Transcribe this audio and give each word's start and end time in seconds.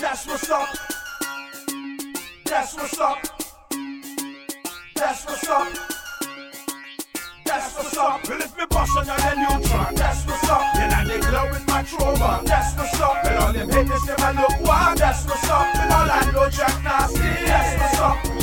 That's 0.00 0.26
what's 0.26 0.50
up. 0.50 0.68
That's 2.44 2.74
what's 2.74 3.00
up. 3.00 3.18
That's 4.94 5.26
what's 5.26 5.48
up. 5.48 5.68
That's 7.44 7.76
what's 7.76 7.96
up. 7.96 8.28
Well, 8.28 8.40
if 8.40 8.56
me 8.56 8.64
bust 8.68 8.96
on 8.96 9.06
your 9.06 9.16
neutron, 9.36 9.94
that's 9.94 10.26
what's 10.26 10.48
up. 10.48 10.74
Then 10.74 10.92
I 10.92 11.04
they 11.04 11.20
glow 11.20 11.46
in 11.46 11.66
my 11.66 11.82
trova. 11.82 12.44
That's 12.44 12.76
what's 12.76 13.00
up. 13.00 13.24
Well, 13.24 13.42
all 13.42 13.52
them 13.52 13.70
haters 13.70 14.04
never 14.06 14.40
look 14.40 14.60
wild. 14.60 14.98
That's 14.98 15.24
what's 15.26 15.48
up. 15.48 15.74
All 15.76 16.10
I 16.10 16.30
know 16.32 16.50
Jack 16.50 16.82
Nasty. 16.82 17.18
That's 17.46 17.80
what's 17.80 18.00
up. 18.00 18.34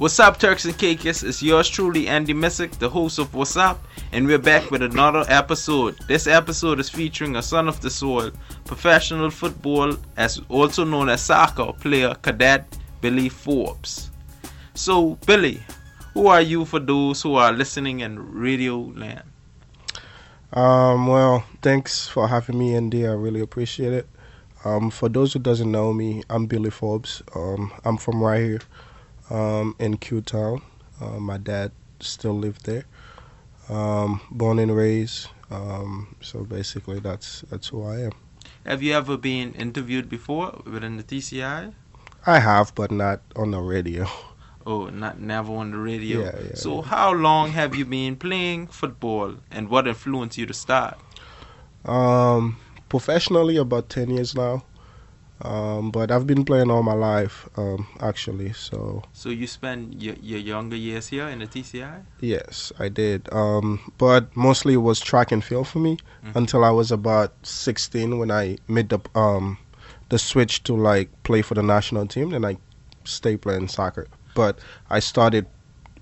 What's 0.00 0.18
up, 0.18 0.38
Turks 0.38 0.64
and 0.64 0.78
Caicos? 0.78 1.22
It's 1.22 1.42
yours 1.42 1.68
truly, 1.68 2.08
Andy 2.08 2.32
Missick, 2.32 2.70
the 2.78 2.88
host 2.88 3.18
of 3.18 3.34
What's 3.34 3.58
Up, 3.58 3.84
and 4.12 4.26
we're 4.26 4.38
back 4.38 4.70
with 4.70 4.80
another 4.80 5.26
episode. 5.28 5.98
This 6.08 6.26
episode 6.26 6.80
is 6.80 6.88
featuring 6.88 7.36
a 7.36 7.42
son 7.42 7.68
of 7.68 7.82
the 7.82 7.90
soil, 7.90 8.30
professional 8.70 9.30
football, 9.30 9.96
as 10.16 10.40
also 10.48 10.84
known 10.84 11.08
as 11.08 11.20
soccer 11.20 11.72
player, 11.72 12.14
cadet 12.22 12.78
Billy 13.00 13.28
Forbes. 13.28 14.12
So, 14.74 15.18
Billy, 15.26 15.60
who 16.14 16.28
are 16.28 16.40
you 16.40 16.64
for 16.64 16.78
those 16.78 17.20
who 17.20 17.34
are 17.34 17.52
listening 17.52 17.98
in 17.98 18.14
radio 18.32 18.78
land? 18.94 19.24
Um, 20.52 21.08
well, 21.08 21.44
thanks 21.62 22.06
for 22.06 22.28
having 22.28 22.58
me, 22.60 22.76
Andy. 22.76 23.08
I 23.08 23.12
really 23.12 23.40
appreciate 23.40 23.92
it. 23.92 24.08
Um, 24.64 24.88
for 24.88 25.08
those 25.08 25.32
who 25.32 25.40
doesn't 25.40 25.70
know 25.70 25.92
me, 25.92 26.22
I'm 26.30 26.46
Billy 26.46 26.70
Forbes. 26.70 27.24
Um, 27.34 27.72
I'm 27.84 27.96
from 27.96 28.22
right 28.22 28.40
here 28.40 28.60
um, 29.30 29.74
in 29.80 29.96
Kew 29.96 30.20
Town. 30.20 30.62
Uh, 31.00 31.18
my 31.18 31.38
dad 31.38 31.72
still 31.98 32.38
lived 32.38 32.66
there. 32.66 32.84
Um, 33.68 34.20
born 34.30 34.60
and 34.60 34.76
raised. 34.76 35.26
Um, 35.50 36.14
so 36.20 36.44
basically, 36.44 37.00
that's 37.00 37.40
that's 37.50 37.66
who 37.66 37.84
I 37.84 38.02
am. 38.02 38.12
Have 38.66 38.82
you 38.82 38.92
ever 38.92 39.16
been 39.16 39.54
interviewed 39.54 40.08
before 40.08 40.60
within 40.66 40.98
the 40.98 41.02
TCI? 41.02 41.72
I 42.26 42.38
have, 42.38 42.74
but 42.74 42.90
not 42.90 43.20
on 43.34 43.52
the 43.52 43.60
radio. 43.60 44.06
Oh, 44.66 44.88
not 44.90 45.18
never 45.18 45.54
on 45.54 45.70
the 45.70 45.78
radio. 45.78 46.20
Yeah, 46.20 46.32
yeah, 46.44 46.54
so, 46.54 46.76
yeah. 46.76 46.82
how 46.82 47.12
long 47.12 47.52
have 47.52 47.74
you 47.74 47.86
been 47.86 48.16
playing 48.16 48.66
football, 48.66 49.36
and 49.50 49.70
what 49.70 49.88
influenced 49.88 50.36
you 50.36 50.44
to 50.44 50.52
start? 50.52 50.98
Um, 51.86 52.58
professionally, 52.90 53.56
about 53.56 53.88
ten 53.88 54.10
years 54.10 54.34
now. 54.34 54.64
Um, 55.42 55.90
but 55.90 56.10
I've 56.10 56.26
been 56.26 56.44
playing 56.44 56.70
all 56.70 56.82
my 56.82 56.92
life, 56.94 57.48
um, 57.56 57.86
actually. 58.00 58.52
So 58.52 59.02
So 59.12 59.28
you 59.30 59.46
spent 59.46 60.00
your, 60.02 60.14
your 60.20 60.38
younger 60.38 60.76
years 60.76 61.08
here 61.08 61.28
in 61.28 61.38
the 61.38 61.46
TCI? 61.46 62.02
yes, 62.20 62.72
I 62.78 62.88
did. 62.88 63.28
Um, 63.32 63.80
but 63.98 64.34
mostly 64.36 64.74
it 64.74 64.78
was 64.84 65.00
track 65.00 65.32
and 65.32 65.42
field 65.42 65.68
for 65.68 65.78
me 65.78 65.96
Mhm. 66.24 66.36
until 66.36 66.64
I 66.64 66.70
was 66.70 66.92
about 66.92 67.32
16 67.46 68.18
when 68.18 68.30
I 68.30 68.58
made 68.68 68.88
the 68.90 69.00
um, 69.14 69.56
the 70.10 70.18
switch 70.18 70.62
to 70.64 70.74
like 70.76 71.08
play 71.22 71.42
for 71.42 71.54
the 71.54 71.62
national 71.62 72.06
team. 72.06 72.34
and 72.34 72.44
I 72.44 72.58
stayed 73.04 73.40
playing 73.40 73.68
soccer. 73.68 74.06
But 74.34 74.58
I 74.90 75.00
started 75.00 75.46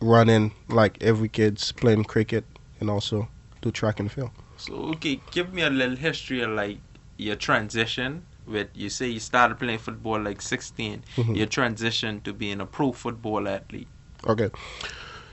running 0.00 0.53
like 0.69 0.98
every 1.00 1.28
kid's 1.28 1.72
playing 1.72 2.05
cricket 2.05 2.44
and 2.81 2.91
also 2.91 3.28
do 3.62 3.70
track 3.70 4.00
and 4.00 4.11
field. 4.11 4.31
So 4.56 4.75
okay, 4.94 5.20
give 5.31 5.53
me 5.55 5.62
a 5.62 5.70
little 5.70 5.97
history 5.97 6.41
of 6.42 6.50
like 6.50 6.78
your 7.16 7.36
transition. 7.36 8.25
With 8.48 8.68
you 8.74 8.88
say 8.88 9.08
you 9.08 9.20
started 9.20 9.58
playing 9.58 9.78
football 9.78 10.20
like 10.20 10.41
16, 10.41 11.04
Mhm. 11.16 11.36
your 11.36 11.46
transition 11.46 12.20
to 12.22 12.32
being 12.32 12.60
a 12.60 12.66
pro 12.66 12.92
football 12.92 13.46
athlete. 13.46 13.88
Okay. 14.27 14.50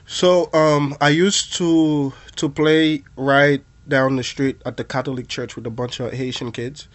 So 0.06 0.52
um, 0.52 0.94
I 1.00 1.08
used 1.08 1.54
to 1.56 2.12
to 2.36 2.48
play 2.48 3.02
right 3.16 3.64
down 3.88 4.16
the 4.16 4.22
street 4.22 4.60
at 4.66 4.76
the 4.76 4.84
Catholic 4.84 5.28
church 5.28 5.56
with 5.56 5.66
a 5.66 5.70
bunch 5.70 6.00
of 6.00 6.12
Haitian 6.12 6.52
kids. 6.52 6.88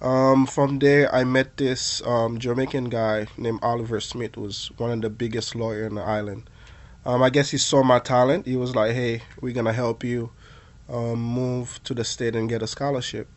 Um, 0.00 0.46
from 0.46 0.78
there, 0.78 1.12
I 1.14 1.24
met 1.24 1.56
this 1.56 2.02
um, 2.06 2.38
Jamaican 2.38 2.90
guy 2.90 3.26
named 3.36 3.60
Oliver 3.62 3.98
Smith, 4.00 4.34
who 4.34 4.42
was 4.42 4.70
one 4.76 4.90
of 4.90 5.00
the 5.00 5.10
biggest 5.10 5.54
lawyer 5.54 5.86
in 5.86 5.94
the 5.96 6.02
island. 6.02 6.48
Um, 7.04 7.22
I 7.22 7.30
guess 7.30 7.50
he 7.50 7.58
saw 7.58 7.82
my 7.82 7.98
talent. 7.98 8.46
He 8.46 8.56
was 8.56 8.74
like, 8.74 8.92
"Hey, 8.92 9.22
we're 9.40 9.54
gonna 9.54 9.72
help 9.72 10.04
you 10.04 10.30
um, 10.88 11.20
move 11.20 11.80
to 11.84 11.94
the 11.94 12.04
state 12.04 12.36
and 12.36 12.48
get 12.48 12.62
a 12.62 12.66
scholarship." 12.66 13.28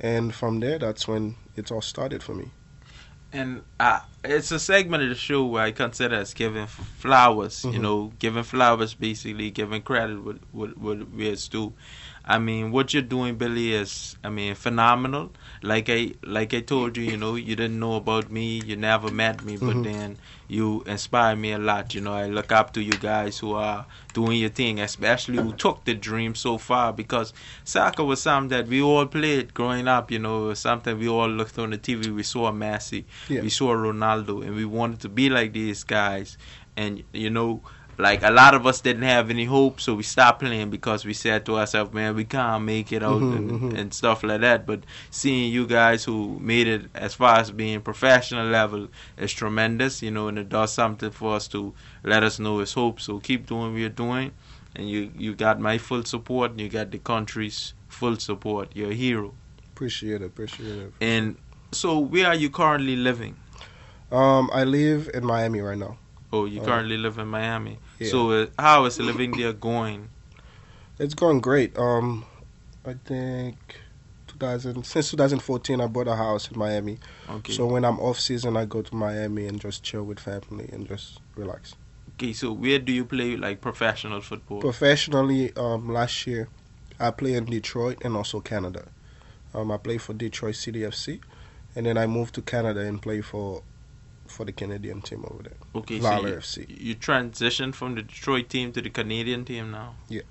And 0.00 0.34
from 0.34 0.60
there, 0.60 0.78
that's 0.78 1.06
when 1.08 1.36
it 1.56 1.70
all 1.70 1.80
started 1.82 2.22
for 2.22 2.34
me. 2.34 2.50
And 3.32 3.62
uh, 3.80 4.00
it's 4.22 4.52
a 4.52 4.60
segment 4.60 5.02
of 5.04 5.08
the 5.08 5.14
show 5.14 5.44
where 5.46 5.64
I 5.64 5.72
consider 5.72 6.16
as 6.16 6.34
giving 6.34 6.66
flowers, 6.66 7.64
you 7.64 7.72
Mhm. 7.72 7.80
know, 7.80 8.12
giving 8.18 8.42
flowers 8.42 8.92
basically, 8.94 9.50
giving 9.50 9.82
credit 9.82 10.22
what 10.22 10.36
what 10.52 10.76
what 10.76 10.98
where 11.10 11.32
it's 11.32 11.48
due. 11.48 11.72
I 12.24 12.38
mean, 12.38 12.70
what 12.70 12.94
you're 12.94 13.02
doing, 13.02 13.36
Billy, 13.36 13.72
is 13.72 14.16
I 14.22 14.28
mean 14.30 14.54
phenomenal. 14.54 15.32
Like 15.62 15.88
I 15.88 16.12
like 16.22 16.54
I 16.54 16.60
told 16.60 16.96
you, 16.96 17.02
you 17.02 17.16
know, 17.16 17.34
you 17.34 17.56
didn't 17.56 17.80
know 17.80 17.96
about 17.96 18.30
me, 18.30 18.60
you 18.60 18.76
never 18.76 19.10
met 19.10 19.42
me, 19.42 19.56
but 19.56 19.76
Mhm. 19.76 19.82
then 19.84 20.18
you 20.46 20.82
inspire 20.86 21.34
me 21.34 21.52
a 21.52 21.58
lot. 21.58 21.94
You 21.94 22.00
know, 22.00 22.12
I 22.14 22.26
look 22.28 22.52
up 22.52 22.72
to 22.74 22.82
you 22.82 22.96
guys 22.96 23.38
who 23.38 23.54
are 23.54 23.86
doing 24.12 24.38
your 24.38 24.50
thing, 24.50 24.78
especially 24.80 25.38
who 25.38 25.52
took 25.52 25.84
the 25.84 25.94
dream 25.94 26.34
so 26.36 26.58
far 26.58 26.92
because 26.92 27.32
soccer 27.64 28.04
was 28.04 28.22
something 28.22 28.48
that 28.50 28.68
we 28.68 28.80
all 28.80 29.06
played 29.06 29.52
growing 29.52 29.88
up. 29.88 30.10
You 30.10 30.20
know, 30.20 30.44
it 30.44 30.48
was 30.48 30.60
something 30.60 30.98
we 30.98 31.08
all 31.08 31.28
looked 31.28 31.58
on 31.58 31.70
the 31.70 31.78
TV. 31.78 32.10
We 32.14 32.22
saw 32.22 32.52
Messi, 32.52 33.04
Yeah. 33.28 33.42
we 33.42 33.48
saw 33.48 33.72
Ronaldo, 33.74 34.44
and 34.46 34.54
we 34.54 34.64
wanted 34.64 35.00
to 35.00 35.08
be 35.08 35.28
like 35.28 35.52
these 35.54 35.82
guys. 35.82 36.38
And 36.76 37.02
you 37.12 37.30
know, 37.30 37.62
like 37.98 38.22
a 38.22 38.30
lot 38.30 38.54
of 38.54 38.66
us 38.66 38.80
didn't 38.80 39.02
have 39.02 39.30
any 39.30 39.44
hope, 39.44 39.80
so 39.80 39.94
we 39.94 40.02
stopped 40.02 40.40
playing 40.40 40.70
because 40.70 41.04
we 41.04 41.12
said 41.14 41.44
to 41.46 41.58
ourselves, 41.58 41.92
"Man, 41.92 42.14
we 42.14 42.24
can't 42.24 42.64
make 42.64 42.92
it 42.92 43.02
out 43.02 43.20
Mhm, 43.20 43.36
and, 43.36 43.50
mhm. 43.50 43.78
and 43.78 43.94
stuff 43.94 44.22
like 44.22 44.40
that." 44.40 44.66
But 44.66 44.80
seeing 45.10 45.52
you 45.52 45.66
guys 45.66 46.04
who 46.04 46.38
made 46.40 46.66
it 46.66 46.86
as 46.94 47.14
far 47.14 47.36
as 47.38 47.50
being 47.50 47.80
professional 47.80 48.46
level 48.46 48.88
is 49.18 49.32
tremendous, 49.32 50.02
you 50.02 50.10
know, 50.10 50.28
and 50.28 50.38
it 50.38 50.48
does 50.48 50.72
something 50.72 51.10
for 51.10 51.34
us 51.36 51.46
to 51.48 51.74
let 52.02 52.22
us 52.22 52.38
know 52.38 52.60
it's 52.60 52.72
hope. 52.72 53.00
So 53.00 53.18
keep 53.18 53.46
doing 53.46 53.72
what 53.72 53.78
you're 53.80 53.88
doing, 53.90 54.32
and 54.74 54.88
you 54.88 55.10
you 55.16 55.34
got 55.34 55.60
my 55.60 55.78
full 55.78 56.04
support, 56.04 56.52
and 56.52 56.60
you 56.60 56.68
got 56.68 56.90
the 56.90 56.98
country's 56.98 57.74
full 57.88 58.16
support. 58.16 58.70
You're 58.74 58.90
a 58.90 58.94
hero. 58.94 59.34
Appreciate 59.74 60.22
it. 60.22 60.26
Appreciate 60.26 60.78
it. 60.78 60.92
And 61.00 61.36
so, 61.72 61.98
where 61.98 62.26
are 62.26 62.34
you 62.34 62.50
currently 62.50 62.96
living? 62.96 63.36
Um, 64.10 64.50
I 64.52 64.64
live 64.64 65.10
in 65.14 65.24
Miami 65.24 65.60
right 65.60 65.78
now. 65.78 65.96
Oh, 66.32 66.46
you 66.46 66.60
Uh, 66.60 66.64
currently 66.64 66.96
live 66.96 67.18
in 67.18 67.28
Miami. 67.28 67.78
yeah. 67.98 68.08
So, 68.10 68.30
uh, 68.32 68.46
how 68.58 68.84
is 68.86 68.98
living 68.98 69.32
there 69.32 69.52
going? 69.52 70.08
It's 70.98 71.14
going 71.14 71.40
great. 71.40 71.76
Um, 71.78 72.24
I 72.84 72.94
think 72.94 73.56
2000 74.28 74.84
since 74.84 75.10
2014 75.10 75.80
I 75.80 75.86
bought 75.86 76.08
a 76.08 76.16
house 76.16 76.50
in 76.50 76.58
Miami. 76.58 76.98
Okay. 77.28 77.52
So 77.52 77.66
when 77.66 77.84
I'm 77.84 77.98
off 78.00 78.18
season, 78.18 78.56
I 78.56 78.64
go 78.64 78.82
to 78.82 78.94
Miami 78.94 79.46
and 79.46 79.60
just 79.60 79.82
chill 79.82 80.04
with 80.04 80.18
family 80.20 80.68
and 80.72 80.86
just 80.88 81.20
relax. 81.36 81.74
okay. 82.14 82.32
So, 82.32 82.52
where 82.52 82.78
do 82.78 82.92
you 82.92 83.04
play 83.04 83.36
like 83.36 83.60
professional 83.60 84.20
football? 84.20 84.60
Professionally, 84.60 85.52
um, 85.56 85.92
last 85.92 86.26
year 86.26 86.48
I 86.98 87.10
play 87.10 87.34
in 87.34 87.44
Detroit 87.46 87.98
and 88.04 88.16
also 88.16 88.40
Canada. 88.40 88.88
Um, 89.54 89.70
I 89.70 89.76
play 89.76 89.98
for 89.98 90.14
Detroit 90.14 90.54
City 90.54 90.80
FC, 90.80 91.20
and 91.76 91.84
then 91.86 91.98
I 91.98 92.06
moved 92.06 92.34
to 92.36 92.42
Canada 92.42 92.80
and 92.80 93.02
play 93.02 93.20
for 93.20 93.62
for 94.32 94.44
the 94.44 94.52
Canadian 94.52 95.00
team 95.02 95.24
over 95.28 95.42
there, 95.44 95.56
okay. 95.74 96.00
So 96.00 96.20
you, 96.20 96.34
FC. 96.34 96.80
you 96.80 96.94
transitioned 96.96 97.74
from 97.74 97.94
the 97.94 98.02
Detroit 98.02 98.48
team 98.48 98.72
to 98.72 98.82
the 98.82 98.90
Canadian 98.90 99.44
team 99.44 99.70
now. 99.70 99.94
Yeah. 100.08 100.22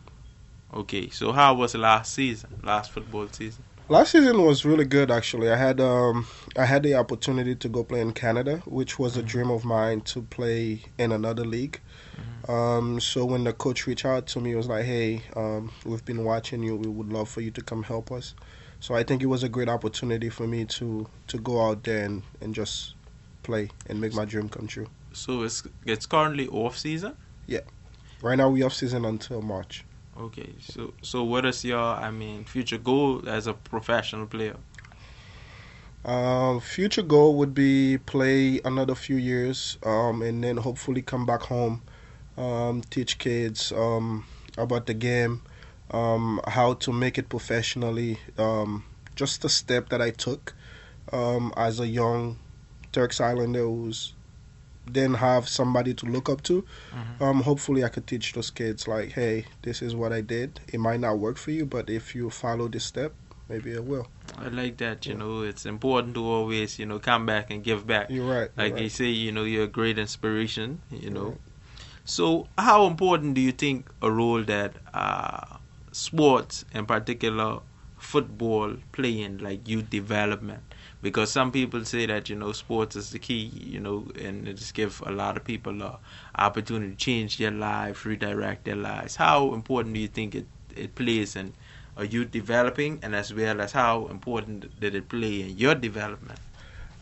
Okay. 0.73 1.09
So, 1.09 1.31
how 1.31 1.53
was 1.53 1.75
last 1.75 2.13
season? 2.13 2.59
Last 2.63 2.91
football 2.91 3.27
season? 3.29 3.65
Last 3.89 4.13
season 4.13 4.41
was 4.41 4.63
really 4.63 4.85
good 4.85 5.11
actually. 5.11 5.51
I 5.51 5.57
had 5.57 5.81
um 5.81 6.25
I 6.57 6.63
had 6.63 6.83
the 6.83 6.95
opportunity 6.95 7.55
to 7.55 7.67
go 7.67 7.83
play 7.83 7.99
in 7.99 8.13
Canada, 8.13 8.61
which 8.65 8.97
was 8.97 9.17
a 9.17 9.21
dream 9.21 9.51
of 9.51 9.65
mine 9.65 9.99
to 10.01 10.21
play 10.21 10.83
in 10.97 11.11
another 11.11 11.43
league. 11.43 11.81
Um 12.47 13.01
so 13.01 13.25
when 13.25 13.43
the 13.43 13.51
coach 13.51 13.87
reached 13.87 14.05
out 14.05 14.27
to 14.27 14.39
me, 14.39 14.51
he 14.51 14.55
was 14.55 14.67
like, 14.67 14.85
"Hey, 14.85 15.23
um 15.35 15.71
we've 15.85 16.05
been 16.05 16.23
watching 16.23 16.63
you. 16.63 16.77
We 16.77 16.87
would 16.87 17.11
love 17.11 17.27
for 17.27 17.41
you 17.41 17.51
to 17.51 17.61
come 17.61 17.83
help 17.83 18.13
us." 18.13 18.33
So 18.79 18.95
I 18.95 19.03
think 19.03 19.21
it 19.21 19.27
was 19.27 19.43
a 19.43 19.49
great 19.49 19.67
opportunity 19.67 20.29
for 20.29 20.47
me 20.47 20.63
to 20.65 21.07
to 21.27 21.37
go 21.37 21.61
out 21.61 21.83
there 21.83 22.05
and, 22.05 22.23
and 22.39 22.55
just 22.55 22.95
play 23.43 23.69
and 23.87 23.99
make 23.99 24.13
my 24.13 24.25
dream 24.25 24.49
come 24.49 24.67
true. 24.67 24.87
So 25.13 25.43
it's 25.43 25.63
it's 25.85 26.05
currently 26.05 26.47
off 26.47 26.77
season. 26.77 27.15
Yeah, 27.47 27.61
right 28.21 28.37
now 28.37 28.49
we 28.49 28.63
off 28.63 28.73
season 28.73 29.05
until 29.05 29.41
March. 29.41 29.83
Okay. 30.17 30.53
So 30.59 30.93
so 31.01 31.23
what 31.23 31.45
is 31.45 31.63
your 31.65 31.79
I 31.79 32.11
mean 32.11 32.45
future 32.45 32.77
goal 32.77 33.27
as 33.27 33.47
a 33.47 33.53
professional 33.53 34.27
player? 34.27 34.57
Um, 36.03 36.59
future 36.59 37.03
goal 37.03 37.35
would 37.35 37.53
be 37.53 37.99
play 37.99 38.59
another 38.65 38.95
few 38.95 39.17
years, 39.17 39.77
um, 39.83 40.23
and 40.23 40.43
then 40.43 40.57
hopefully 40.57 41.03
come 41.03 41.27
back 41.27 41.43
home, 41.43 41.83
um, 42.37 42.81
teach 42.89 43.19
kids 43.19 43.71
um, 43.71 44.25
about 44.57 44.87
the 44.87 44.95
game, 44.95 45.43
um, 45.91 46.41
how 46.47 46.73
to 46.73 46.91
make 46.91 47.19
it 47.19 47.29
professionally. 47.29 48.17
Um, 48.37 48.83
just 49.15 49.45
a 49.45 49.49
step 49.49 49.89
that 49.89 50.01
I 50.01 50.09
took 50.09 50.55
um, 51.11 51.53
as 51.55 51.79
a 51.79 51.87
young 51.87 52.39
Turks 52.91 53.19
Islander 53.21 53.59
who's 53.63 54.13
didn't 54.91 55.15
have 55.15 55.47
somebody 55.47 55.93
to 55.93 56.05
look 56.07 56.27
up 56.27 56.41
to. 56.43 56.65
Mhm. 56.91 57.21
Um, 57.21 57.41
hopefully, 57.43 57.83
I 57.83 57.89
could 57.89 58.07
teach 58.07 58.33
those 58.33 58.49
kids 58.49 58.87
like, 58.87 59.11
hey, 59.11 59.45
this 59.61 59.81
is 59.81 59.95
what 59.95 60.11
I 60.11 60.21
did. 60.21 60.59
It 60.73 60.79
might 60.79 60.99
not 60.99 61.19
work 61.19 61.37
for 61.37 61.51
you, 61.51 61.65
but 61.65 61.89
if 61.89 62.15
you 62.15 62.29
follow 62.31 62.67
this 62.67 62.83
step, 62.83 63.13
maybe 63.47 63.71
it 63.71 63.83
will. 63.85 64.07
I 64.37 64.47
like 64.47 64.77
that. 64.77 65.05
You 65.05 65.13
Yeah. 65.13 65.19
know, 65.19 65.41
it's 65.43 65.65
important 65.67 66.15
to 66.15 66.25
always, 66.25 66.79
you 66.79 66.85
know, 66.87 66.97
come 66.99 67.25
back 67.27 67.51
and 67.51 67.63
give 67.63 67.85
back. 67.85 68.07
You're 68.09 68.25
right. 68.25 68.49
you're 68.57 68.65
Like 68.65 68.73
right. 68.73 68.91
say, 68.91 69.09
you 69.09 69.31
know, 69.31 69.43
you're 69.43 69.65
a 69.65 69.67
great 69.79 69.99
inspiration. 69.99 70.81
You 70.89 71.11
know, 71.11 71.25
Right. 71.29 71.41
so 72.03 72.47
how 72.57 72.87
important 72.87 73.35
do 73.35 73.41
you 73.41 73.51
think 73.51 73.87
a 74.01 74.09
role 74.11 74.41
that 74.43 74.77
uh, 74.95 75.57
sports, 75.91 76.65
in 76.73 76.85
particular 76.87 77.59
football, 77.97 78.77
play 78.91 79.21
in 79.21 79.37
like 79.37 79.67
youth 79.67 79.89
development? 79.91 80.63
Because 81.01 81.31
some 81.31 81.51
people 81.51 81.83
say 81.85 82.05
that 82.05 82.29
you 82.29 82.35
know 82.35 82.51
sports 82.51 82.95
is 82.95 83.09
the 83.09 83.19
key, 83.19 83.51
you 83.55 83.79
know, 83.79 84.05
and 84.19 84.47
it 84.47 84.53
just 84.57 84.73
give 84.73 85.01
a 85.05 85.11
lot 85.11 85.35
of 85.35 85.43
people 85.43 85.81
a 85.81 85.97
opportunity 86.37 86.91
to 86.91 86.97
change 86.97 87.37
their 87.37 87.51
lives, 87.51 88.05
redirect 88.05 88.65
their 88.65 88.75
lives. 88.75 89.15
How 89.15 89.53
important 89.53 89.95
do 89.95 89.99
you 90.01 90.07
think 90.07 90.35
it 90.35 90.45
it 90.75 90.95
plays 90.95 91.35
in 91.35 91.53
a 91.97 92.05
youth 92.05 92.31
developing, 92.31 92.99
and 93.01 93.15
as 93.15 93.33
well 93.33 93.61
as 93.61 93.71
how 93.73 94.07
important 94.07 94.79
did 94.79 94.95
it 94.95 95.09
play 95.09 95.41
in 95.41 95.57
your 95.57 95.75
development? 95.75 96.39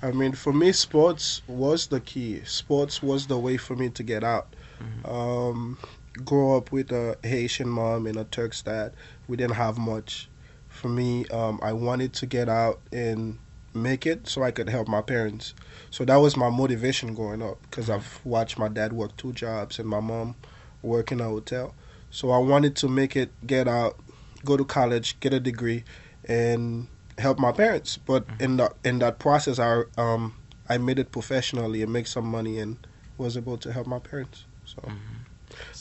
I 0.01 0.11
mean, 0.11 0.31
for 0.31 0.53
me, 0.53 0.71
sports 0.71 1.41
was 1.45 1.87
the 1.87 1.99
key. 1.99 2.41
Sports 2.45 3.03
was 3.03 3.27
the 3.27 3.37
way 3.37 3.57
for 3.57 3.75
me 3.75 3.89
to 3.89 4.03
get 4.03 4.23
out. 4.23 4.55
Mhm. 4.81 5.09
Um, 5.09 5.77
grow 6.23 6.55
up 6.57 6.71
with 6.71 6.91
a 6.91 7.17
Haitian 7.23 7.69
mom 7.69 8.07
and 8.07 8.17
a 8.17 8.23
Turk's 8.23 8.61
dad. 8.61 8.93
We 9.27 9.35
didn't 9.35 9.55
have 9.55 9.77
much. 9.77 10.29
For 10.69 10.87
me, 10.87 11.25
um, 11.27 11.59
I 11.61 11.73
wanted 11.73 12.13
to 12.13 12.25
get 12.25 12.47
out 12.47 12.79
and 12.93 13.39
make 13.73 14.05
it 14.05 14.27
so 14.27 14.43
I 14.43 14.51
could 14.51 14.69
help 14.69 14.87
my 14.87 15.01
parents. 15.01 15.53
So 15.91 16.05
that 16.05 16.17
was 16.17 16.35
my 16.35 16.49
motivation 16.49 17.13
growing 17.13 17.41
up 17.41 17.61
because 17.63 17.89
I've 17.89 18.19
watched 18.23 18.57
my 18.57 18.67
dad 18.67 18.93
work 18.93 19.15
two 19.17 19.33
jobs 19.33 19.79
and 19.79 19.87
my 19.87 19.99
mom 19.99 20.35
work 20.81 21.11
in 21.11 21.19
a 21.19 21.25
hotel. 21.25 21.75
So 22.11 22.31
I 22.31 22.37
wanted 22.37 22.75
to 22.77 22.87
make 22.87 23.15
it, 23.15 23.31
get 23.45 23.67
out, 23.67 23.99
go 24.45 24.57
to 24.57 24.65
college, 24.65 25.19
get 25.19 25.33
a 25.33 25.39
degree, 25.39 25.83
and 26.25 26.87
help 27.17 27.39
my 27.39 27.51
parents. 27.51 27.97
But 27.97 28.25
in 28.39 28.57
that 28.57 28.73
in 28.83 28.99
that 28.99 29.19
process, 29.19 29.59
I 29.59 29.83
um 29.97 30.35
I 30.67 30.77
made 30.77 30.99
it 30.99 31.11
professionally 31.11 31.83
and 31.83 31.91
make 31.91 32.07
some 32.07 32.25
money 32.25 32.59
and 32.59 32.77
was 33.17 33.37
able 33.37 33.57
to 33.57 33.71
help 33.71 33.87
my 33.87 33.99
parents. 33.99 34.45
So, 34.65 34.81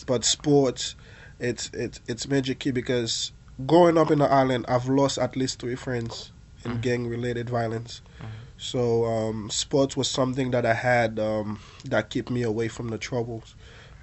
but 0.07 0.25
sports, 0.25 0.97
it's 1.39 1.71
it's 1.73 2.01
it's 2.07 2.29
major 2.29 2.55
key 2.55 2.73
because 2.73 3.33
growing 3.67 3.97
up 3.97 4.11
in 4.11 4.19
the 4.19 4.31
island, 4.31 4.67
I've 4.69 4.89
lost 4.89 5.19
at 5.19 5.37
least 5.37 5.61
three 5.61 5.77
friends 5.77 6.33
in 6.65 6.73
Mhm. 6.73 6.81
gang 6.83 7.07
related 7.09 7.49
violence. 7.51 8.03
Mhm. 8.21 8.27
So 8.57 9.05
um, 9.05 9.51
sports 9.51 9.97
was 9.97 10.09
something 10.11 10.51
that 10.51 10.67
I 10.67 10.75
had 10.75 11.19
um, 11.19 11.61
that 11.85 12.11
kept 12.11 12.31
me 12.31 12.43
away 12.43 12.69
from 12.69 12.89
the 12.89 12.99
troubles, 12.99 13.55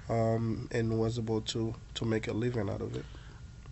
um, 0.08 0.68
and 0.70 0.98
was 0.98 1.18
able 1.18 1.40
to 1.42 1.74
to 1.94 2.04
make 2.04 2.26
a 2.28 2.32
living 2.32 2.70
out 2.70 2.80
of 2.80 2.94
it. 2.96 3.04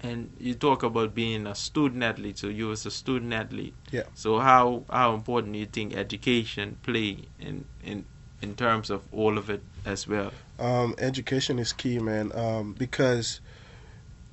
And 0.00 0.30
you 0.38 0.54
talk 0.54 0.82
about 0.82 1.14
being 1.14 1.46
a 1.46 1.54
student 1.54 2.02
athlete, 2.02 2.36
so 2.38 2.48
you 2.48 2.66
was 2.68 2.84
a 2.84 2.90
student 2.90 3.32
athlete. 3.32 3.74
Yeah. 3.90 4.02
So 4.14 4.38
how 4.38 4.84
how 4.90 5.14
important 5.14 5.54
do 5.54 5.58
you 5.58 5.66
think 5.66 5.96
education 5.96 6.76
play 6.82 7.28
in 7.38 7.64
in 7.82 8.04
in 8.42 8.54
terms 8.54 8.90
of 8.90 9.00
all 9.12 9.38
of 9.38 9.48
it 9.48 9.62
as 9.86 10.06
well? 10.06 10.32
um, 10.58 10.94
education 10.98 11.58
is 11.58 11.72
key, 11.72 11.98
man. 11.98 12.30
Um, 12.34 12.74
because 12.78 13.40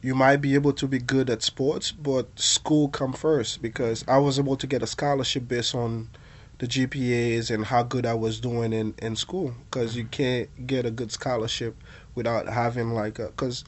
you 0.02 0.16
might 0.16 0.38
be 0.38 0.56
able 0.56 0.74
to 0.74 0.88
be 0.88 1.00
good 1.00 1.30
at 1.30 1.44
sports, 1.44 1.92
but 1.92 2.40
school 2.40 2.90
come 2.90 3.14
first. 3.14 3.62
Because 3.62 4.04
I 4.08 4.18
was 4.18 4.40
able 4.40 4.58
to 4.58 4.68
get 4.68 4.82
a 4.82 4.88
scholarship 4.88 5.48
based 5.48 5.76
on 5.76 6.10
the 6.58 6.68
GPAs 6.68 7.54
and 7.54 7.66
how 7.66 7.84
good 7.84 8.06
I 8.06 8.14
was 8.14 8.40
doing 8.40 8.74
in 8.74 8.94
in 8.98 9.16
school. 9.16 9.54
Because 9.70 9.96
you 9.96 10.06
can't 10.06 10.50
get 10.66 10.86
a 10.86 10.92
good 10.92 11.12
scholarship 11.12 11.76
without 12.16 12.48
having 12.48 12.92
like 12.92 13.20
a. 13.20 13.28
Because 13.28 13.64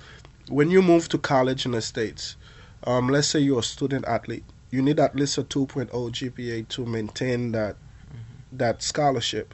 when 0.50 0.70
you 0.70 0.82
move 0.82 1.08
to 1.10 1.18
college 1.18 1.66
in 1.66 1.72
the 1.72 1.82
states, 1.82 2.36
um, 2.86 3.08
let's 3.08 3.28
say 3.28 3.40
you're 3.40 3.60
a 3.60 3.64
student 3.64 4.06
athlete, 4.06 4.44
you 4.72 4.82
need 4.82 5.00
at 5.00 5.16
least 5.16 5.38
a 5.38 5.44
2.0 5.44 5.90
GPA 5.90 6.68
to 6.70 6.86
maintain 6.86 7.52
that 7.52 7.76
that 8.52 8.82
scholarship. 8.82 9.54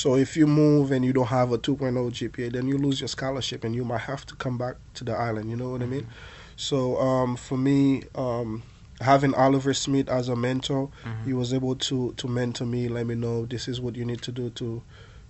So 0.00 0.14
if 0.16 0.34
you 0.34 0.46
move 0.46 0.92
and 0.92 1.04
you 1.04 1.12
don't 1.12 1.26
have 1.26 1.52
a 1.52 1.58
2.0 1.58 1.92
GPA, 2.10 2.52
then 2.52 2.66
you 2.66 2.78
lose 2.78 3.02
your 3.02 3.08
scholarship 3.08 3.64
and 3.64 3.74
you 3.74 3.84
might 3.84 4.00
have 4.12 4.24
to 4.26 4.34
come 4.34 4.56
back 4.56 4.76
to 4.94 5.04
the 5.04 5.12
island. 5.12 5.50
You 5.50 5.56
know 5.56 5.68
what 5.72 5.82
I 5.82 5.86
mean? 5.86 6.06
So 6.56 6.98
um, 6.98 7.36
for 7.36 7.58
me, 7.58 8.04
um, 8.14 8.62
having 9.02 9.34
Oliver 9.34 9.74
Smith 9.74 10.08
as 10.08 10.30
a 10.30 10.36
mentor, 10.36 10.88
Mhm. 11.04 11.24
he 11.26 11.32
was 11.34 11.52
able 11.52 11.74
to 11.88 12.14
to 12.16 12.28
mentor 12.28 12.64
me, 12.66 12.88
let 12.88 13.06
me 13.06 13.14
know 13.14 13.44
this 13.44 13.68
is 13.68 13.78
what 13.78 13.94
you 13.94 14.06
need 14.06 14.22
to 14.22 14.32
do 14.32 14.48
to 14.60 14.82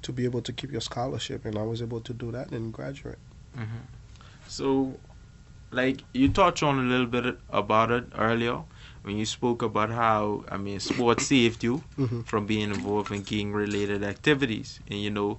to 0.03 0.13
be 0.13 0.25
able 0.25 0.41
to 0.43 0.53
keep 0.53 0.71
your 0.71 0.81
scholarship, 0.91 1.45
and 1.45 1.59
I 1.59 1.63
was 1.73 1.83
able 1.83 2.01
to 2.09 2.13
do 2.15 2.31
that 2.31 2.53
and 2.53 2.73
graduate. 2.73 3.19
So, 4.47 5.01
like 5.73 6.05
you 6.13 6.29
touched 6.29 6.63
on 6.63 6.79
a 6.79 6.83
little 6.93 7.07
bit 7.07 7.37
about 7.49 7.91
it 7.91 8.05
earlier 8.17 8.59
when 9.03 9.17
you 9.17 9.25
spoke 9.27 9.63
about 9.63 9.91
how 9.91 10.45
I 10.49 10.57
mean 10.57 10.81
sports 10.81 11.27
saved 11.27 11.65
you 11.65 11.83
Mhm. 11.99 12.27
from 12.27 12.47
being 12.47 12.71
involved 12.71 13.11
in 13.13 13.23
gang-related 13.23 14.03
activities, 14.05 14.81
and 14.89 15.01
you 15.01 15.11
know. 15.11 15.39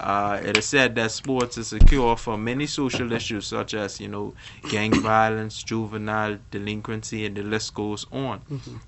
Uh, 0.00 0.40
it 0.42 0.56
is 0.56 0.64
said 0.64 0.94
that 0.94 1.12
sports 1.12 1.58
is 1.58 1.70
a 1.72 1.78
cure 1.78 2.16
for 2.16 2.36
many 2.38 2.66
social 2.66 3.12
issues 3.12 3.46
such 3.46 3.74
as 3.74 4.00
you 4.00 4.08
know 4.08 4.34
gang 4.70 4.90
violence, 4.92 5.62
juvenile 5.62 6.38
delinquency, 6.50 7.26
and 7.26 7.36
the 7.36 7.42
list 7.42 7.74
goes 7.74 8.06
on. 8.10 8.40
Mhm. 8.50 8.80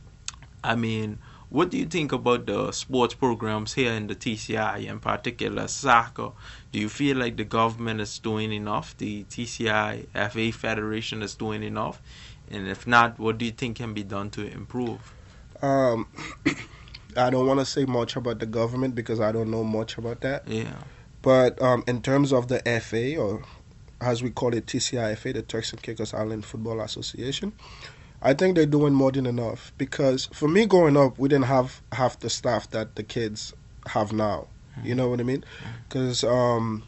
I 0.64 0.74
mean, 0.74 1.18
what 1.50 1.70
do 1.70 1.76
you 1.78 1.84
think 1.86 2.10
about 2.12 2.46
the 2.46 2.72
sports 2.72 3.14
programs 3.14 3.74
here 3.74 3.92
in 3.92 4.06
the 4.06 4.14
TCI, 4.14 4.78
in 4.78 4.98
particular 4.98 5.68
soccer? 5.68 6.30
Do 6.72 6.78
you 6.80 6.88
feel 6.88 7.16
like 7.18 7.36
the 7.36 7.44
government 7.44 8.00
is 8.00 8.18
doing 8.18 8.50
enough? 8.52 8.96
The 8.96 9.24
TCI 9.24 10.06
FA 10.14 10.50
Federation 10.50 11.22
is 11.22 11.34
doing 11.34 11.62
enough? 11.62 12.00
And 12.50 12.68
if 12.68 12.86
not, 12.86 13.18
what 13.18 13.38
do 13.38 13.44
you 13.44 13.50
think 13.50 13.76
can 13.76 13.94
be 13.94 14.02
done 14.02 14.30
to 14.30 14.46
improve? 14.46 15.12
Um, 15.62 16.06
I 17.16 17.30
don't 17.30 17.46
want 17.46 17.60
to 17.60 17.66
say 17.66 17.84
much 17.84 18.16
about 18.16 18.38
the 18.38 18.46
government 18.46 18.94
because 18.94 19.20
I 19.20 19.32
don't 19.32 19.50
know 19.50 19.64
much 19.64 19.98
about 19.98 20.20
that. 20.20 20.46
Yeah. 20.46 20.74
But 21.22 21.60
um, 21.60 21.82
in 21.86 22.00
terms 22.02 22.32
of 22.32 22.48
the 22.48 22.60
FA, 22.80 23.16
or 23.16 23.42
as 24.00 24.22
we 24.22 24.30
call 24.30 24.54
it, 24.54 24.66
TCIFA, 24.66 25.34
the 25.34 25.42
Turks 25.42 25.72
and 25.72 25.82
Caicos 25.82 26.14
Island 26.14 26.44
Football 26.44 26.80
Association, 26.80 27.52
I 28.22 28.34
think 28.34 28.56
they're 28.56 28.66
doing 28.66 28.94
more 28.94 29.12
than 29.12 29.26
enough. 29.26 29.72
Because 29.78 30.26
for 30.32 30.48
me, 30.48 30.66
growing 30.66 30.96
up, 30.96 31.18
we 31.18 31.28
didn't 31.28 31.46
have 31.46 31.82
half 31.92 32.18
the 32.20 32.30
staff 32.30 32.70
that 32.70 32.94
the 32.96 33.02
kids 33.02 33.52
have 33.86 34.12
now. 34.12 34.48
You 34.84 34.94
know 34.94 35.08
what 35.08 35.18
I 35.18 35.24
mean? 35.24 35.44
Because 35.88 36.22
um, 36.22 36.84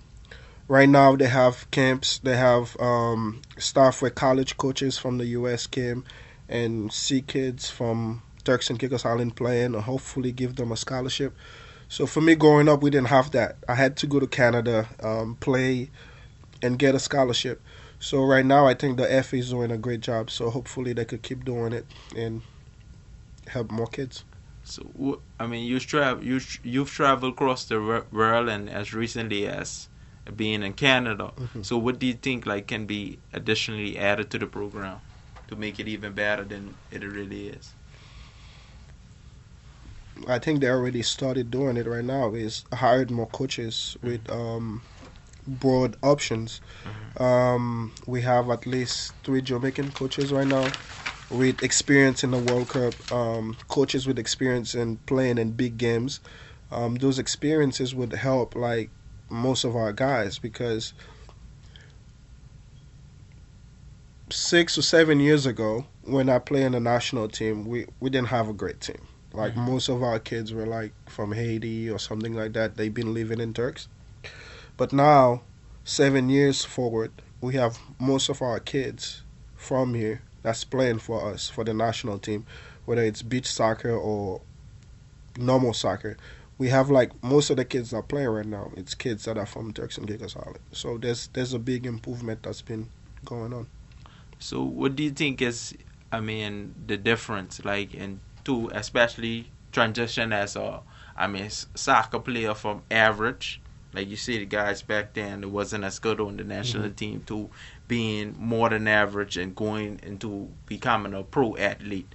right 0.71 0.89
now 0.89 1.17
they 1.17 1.27
have 1.27 1.69
camps, 1.73 2.19
they 2.19 2.37
have 2.37 2.77
um, 2.81 3.43
staff 3.59 4.01
where 4.01 4.11
college 4.11 4.57
coaches 4.57 4.97
from 4.97 5.19
the 5.19 5.27
U.S. 5.27 5.67
came 5.67 6.05
and 6.49 6.93
see 6.93 7.23
kids 7.23 7.69
from 7.69 8.23
Turks 8.45 8.71
and 8.71 8.79
Caicos 8.79 9.05
Island 9.05 9.35
playing, 9.35 9.75
and 9.75 9.83
hopefully 9.83 10.31
give 10.31 10.55
them 10.55 10.71
a 10.71 10.77
scholarship. 10.77 11.35
So 11.89 12.07
for 12.07 12.21
me, 12.21 12.37
growing 12.37 12.69
up, 12.69 12.83
we 12.83 12.91
didn't 12.91 13.09
have 13.09 13.33
that. 13.33 13.57
I 13.69 13.75
had 13.75 13.97
to 13.99 14.07
go 14.07 14.21
to 14.21 14.29
Canada, 14.29 14.89
um, 15.03 15.37
play, 15.41 15.91
and 16.63 16.79
get 16.79 16.95
a 16.95 17.01
scholarship. 17.01 17.61
So 17.99 18.23
right 18.23 18.47
now, 18.47 18.67
I 18.69 18.75
think 18.75 18.97
the 18.97 19.23
FA 19.25 19.37
is 19.37 19.51
doing 19.51 19.73
a 19.73 19.77
great 19.77 20.01
job. 20.01 20.31
So 20.31 20.51
hopefully, 20.51 20.93
they 20.93 21.05
could 21.05 21.23
keep 21.23 21.45
doing 21.45 21.73
it 21.73 21.87
and 22.17 22.43
help 23.49 23.73
more 23.73 23.89
kids. 23.89 24.25
So, 24.63 25.21
I 25.41 25.49
mean, 25.49 25.67
you 25.67 25.81
travel, 25.81 26.23
you 26.23 26.41
you've 26.63 26.91
traveled 26.91 27.33
across 27.33 27.65
the 27.65 28.05
world, 28.13 28.49
and 28.49 28.71
as 28.71 28.95
recently 28.95 29.49
as 29.49 29.90
being 30.37 30.63
in 30.63 30.73
Canada. 30.75 31.33
Mhm. 31.37 31.65
So, 31.65 31.79
what 31.79 31.99
do 31.99 32.07
you 32.07 32.15
think 32.15 32.47
like 32.47 32.67
can 32.67 32.87
be 32.87 33.19
additionally 33.33 33.99
added 33.99 34.31
to 34.31 34.39
the 34.39 34.47
program 34.47 35.01
to 35.49 35.57
make 35.57 35.79
it 35.81 35.89
even 35.89 36.13
better 36.13 36.45
than 36.45 36.75
it 36.91 37.03
really 37.03 37.49
is? 37.49 37.75
I 40.29 40.39
think 40.39 40.61
they 40.61 40.69
already 40.69 41.03
started 41.03 41.51
doing 41.51 41.77
it 41.77 41.87
right 41.87 42.05
now. 42.05 42.35
Is 42.35 42.65
hired 42.73 43.11
more 43.11 43.27
coaches 43.27 43.97
with 44.03 44.29
um, 44.31 44.83
broad 45.47 45.97
options. 46.03 46.61
Um, 47.19 47.93
we 48.07 48.23
have 48.23 48.51
at 48.51 48.67
least 48.67 49.15
three 49.25 49.43
Jamaican 49.43 49.93
coaches 49.93 50.33
right 50.33 50.47
now 50.47 50.67
with 51.31 51.63
experience 51.63 52.23
in 52.23 52.31
the 52.33 52.39
World 52.39 52.69
Cup. 52.69 52.93
Um, 53.13 53.57
coaches 53.69 54.07
with 54.07 54.19
experience 54.19 54.75
in 54.75 54.99
playing 55.07 55.39
in 55.39 55.53
big 55.53 55.79
games. 55.79 56.21
Um, 56.71 56.97
those 56.97 57.19
experiences 57.19 57.95
would 57.95 58.13
help 58.13 58.55
like 58.55 58.91
most 59.31 59.65
of 59.65 59.77
our 59.77 59.93
guys 59.93 60.39
because 60.39 60.93
six 64.31 64.77
or 64.79 64.83
seven 64.83 65.21
years 65.21 65.47
ago 65.47 65.87
when 66.03 66.29
I 66.29 66.39
played 66.39 66.65
in 66.65 66.73
the 66.73 66.81
national 66.81 67.29
team, 67.29 67.67
we, 67.67 67.87
we 68.01 68.11
didn't 68.11 68.29
have 68.29 68.49
a 68.49 68.53
great 68.53 68.81
team. 68.81 69.01
Like 69.33 69.55
Mhm. 69.55 69.67
most 69.67 69.89
of 69.89 70.03
our 70.03 70.19
kids 70.19 70.53
were 70.53 70.67
like 70.67 70.93
from 71.09 71.33
Haiti 71.33 71.89
or 71.89 71.99
something 71.99 72.35
like 72.35 72.53
that. 72.55 72.77
They've 72.77 72.93
been 72.93 73.15
living 73.15 73.41
in 73.41 73.55
Turks. 73.55 73.89
But 74.77 74.93
now, 74.93 75.43
seven 75.85 76.29
years 76.29 76.65
forward, 76.65 77.13
we 77.41 77.55
have 77.55 77.79
most 77.99 78.29
of 78.29 78.43
our 78.43 78.59
kids 78.61 79.23
from 79.57 79.95
here 79.95 80.23
that's 80.43 80.65
playing 80.65 80.99
for 80.99 81.31
us 81.33 81.49
for 81.49 81.65
the 81.65 81.75
national 81.75 82.19
team, 82.19 82.45
whether 82.87 83.03
it's 83.03 83.23
beach 83.23 83.47
soccer 83.47 83.95
or 83.95 84.41
normal 85.39 85.75
soccer. 85.75 86.17
We 86.61 86.69
have 86.69 86.91
like 86.91 87.11
most 87.25 87.49
of 87.49 87.57
the 87.57 87.65
kids 87.65 87.91
that 87.91 87.97
are 87.97 88.03
playing 88.03 88.29
right 88.29 88.47
now. 88.47 88.71
It's 88.77 88.95
kids 88.95 89.25
that 89.25 89.39
are 89.39 89.47
from 89.47 89.73
Turks 89.73 89.97
and 89.97 90.07
Caicos 90.07 90.37
Island. 90.37 90.61
So 90.73 90.99
there's 90.99 91.29
there's 91.33 91.55
a 91.55 91.59
big 91.59 91.87
improvement 91.87 92.43
that's 92.43 92.61
been 92.63 92.91
going 93.25 93.53
on. 93.53 93.67
So, 94.39 94.63
what 94.63 94.97
do 94.97 95.03
you 95.03 95.11
think 95.11 95.43
is 95.43 95.75
I 96.13 96.21
mean, 96.21 96.75
the 96.87 96.97
difference, 96.97 97.65
like, 97.65 97.95
in 97.95 98.21
two, 98.45 98.71
especially 98.75 99.51
transition 99.71 100.33
as 100.33 100.57
a, 100.57 100.81
I 101.17 101.29
mean, 101.29 101.49
soccer 101.51 102.19
player 102.19 102.55
from 102.55 102.83
average, 102.91 103.61
like 103.93 104.09
you 104.09 104.17
see 104.17 104.39
the 104.39 104.47
guys 104.47 104.83
back 104.83 105.15
then 105.15 105.43
that 105.43 105.49
wasn't 105.49 105.85
as 105.85 105.99
good 105.99 106.21
on 106.21 106.37
the 106.37 106.45
national 106.45 106.91
team, 106.91 107.23
to 107.27 107.51
being 107.87 108.35
more 108.39 108.69
than 108.69 108.89
average 108.89 109.37
and 109.37 109.55
going 109.55 110.01
into 110.03 110.49
becoming 110.67 111.15
a 111.15 111.23
pro 111.23 111.57
athlete. 111.57 112.13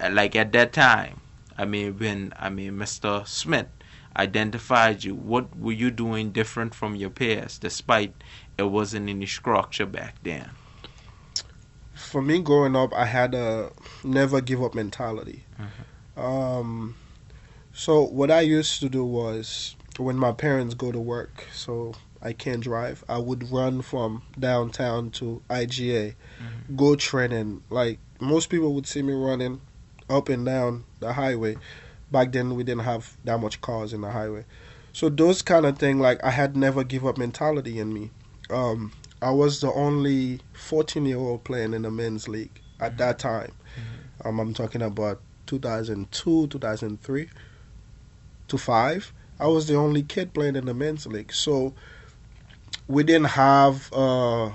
Uh, 0.00 0.10
like 0.10 0.36
at 0.36 0.52
that 0.52 0.72
time, 0.72 1.20
I 1.58 1.64
mean, 1.64 1.98
when 1.98 2.32
I 2.38 2.48
mean, 2.50 2.72
Mr. 2.72 3.26
Smith 3.26 3.68
identified 4.16 5.04
you, 5.04 5.14
what 5.14 5.56
were 5.58 5.72
you 5.72 5.90
doing 5.90 6.32
different 6.32 6.74
from 6.74 6.94
your 6.96 7.10
peers, 7.10 7.58
despite 7.58 8.14
it 8.58 8.64
wasn't 8.64 9.08
any 9.08 9.26
structure 9.26 9.86
back 9.86 10.16
then? 10.22 10.50
For 11.94 12.20
me, 12.20 12.40
growing 12.40 12.76
up, 12.76 12.92
I 12.94 13.06
had 13.06 13.34
a 13.34 13.70
never 14.04 14.40
give 14.40 14.62
up 14.62 14.74
mentality. 14.74 15.44
Um, 16.16 16.96
so 17.72 18.02
what 18.02 18.30
I 18.30 18.40
used 18.40 18.80
to 18.80 18.88
do 18.88 19.04
was 19.04 19.76
when 19.98 20.16
my 20.16 20.32
parents 20.32 20.74
go 20.74 20.92
to 20.92 20.98
work, 21.00 21.46
so 21.52 21.94
I 22.20 22.32
can't 22.32 22.62
drive, 22.62 23.04
I 23.08 23.18
would 23.18 23.50
run 23.50 23.82
from 23.82 24.22
downtown 24.38 25.10
to 25.12 25.42
IGA, 25.48 26.14
go 26.76 26.96
training. 26.96 27.62
Like 27.70 27.98
most 28.20 28.50
people 28.50 28.74
would 28.74 28.86
see 28.86 29.02
me 29.02 29.12
running 29.14 29.60
up 30.12 30.28
and 30.28 30.44
down 30.44 30.84
the 31.00 31.12
highway. 31.12 31.56
Back 32.10 32.32
then, 32.32 32.54
we 32.54 32.62
didn't 32.62 32.84
have 32.84 33.16
that 33.24 33.40
much 33.40 33.60
cars 33.60 33.92
in 33.92 34.02
the 34.02 34.10
highway, 34.10 34.44
so 34.92 35.08
those 35.08 35.42
kind 35.42 35.64
of 35.64 35.78
thing. 35.78 35.98
Like 35.98 36.22
I 36.22 36.30
had 36.30 36.56
never 36.56 36.84
give 36.84 37.06
up 37.06 37.16
mentality 37.16 37.78
in 37.78 37.92
me. 37.92 38.10
Um, 38.50 38.92
I 39.22 39.30
was 39.30 39.60
the 39.60 39.72
only 39.72 40.40
14 40.52 41.06
year 41.06 41.16
old 41.16 41.44
playing 41.44 41.74
in 41.74 41.82
the 41.82 41.90
men's 41.90 42.28
league 42.28 42.60
at 42.80 42.98
that 42.98 43.18
time. 43.18 43.52
Um, 44.24 44.38
I'm 44.38 44.54
talking 44.54 44.82
about 44.82 45.20
2002, 45.46 46.48
2003 46.48 47.28
to 48.48 48.58
5. 48.58 49.12
I 49.40 49.46
was 49.46 49.66
the 49.66 49.74
only 49.74 50.02
kid 50.02 50.34
playing 50.34 50.56
in 50.56 50.66
the 50.66 50.74
men's 50.74 51.06
league. 51.06 51.32
So 51.32 51.74
we 52.86 53.02
didn't 53.02 53.28
have 53.28 53.92
uh, 53.92 54.50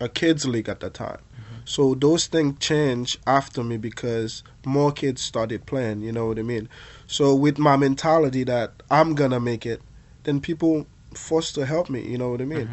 a 0.00 0.08
kids 0.08 0.46
league 0.46 0.68
at 0.68 0.80
the 0.80 0.90
time. 0.90 1.18
So 1.64 1.94
those 1.94 2.26
things 2.26 2.58
changed 2.58 3.20
after 3.26 3.64
me 3.64 3.76
because 3.76 4.42
more 4.66 4.92
kids 4.92 5.22
started 5.22 5.66
playing, 5.66 6.00
you 6.02 6.12
know 6.12 6.26
what 6.26 6.38
I 6.38 6.42
mean? 6.42 6.68
So 7.06 7.34
with 7.34 7.58
my 7.58 7.76
mentality 7.76 8.44
that 8.44 8.82
I'm 8.90 9.14
to 9.16 9.40
make 9.40 9.64
it, 9.64 9.80
then 10.24 10.40
people 10.40 10.86
forced 11.14 11.54
to 11.54 11.66
help 11.66 11.88
me, 11.88 12.02
you 12.02 12.18
know 12.18 12.30
what 12.30 12.40
I 12.40 12.44
mean? 12.44 12.68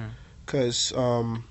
Because 0.46 0.94
um, 0.94 1.46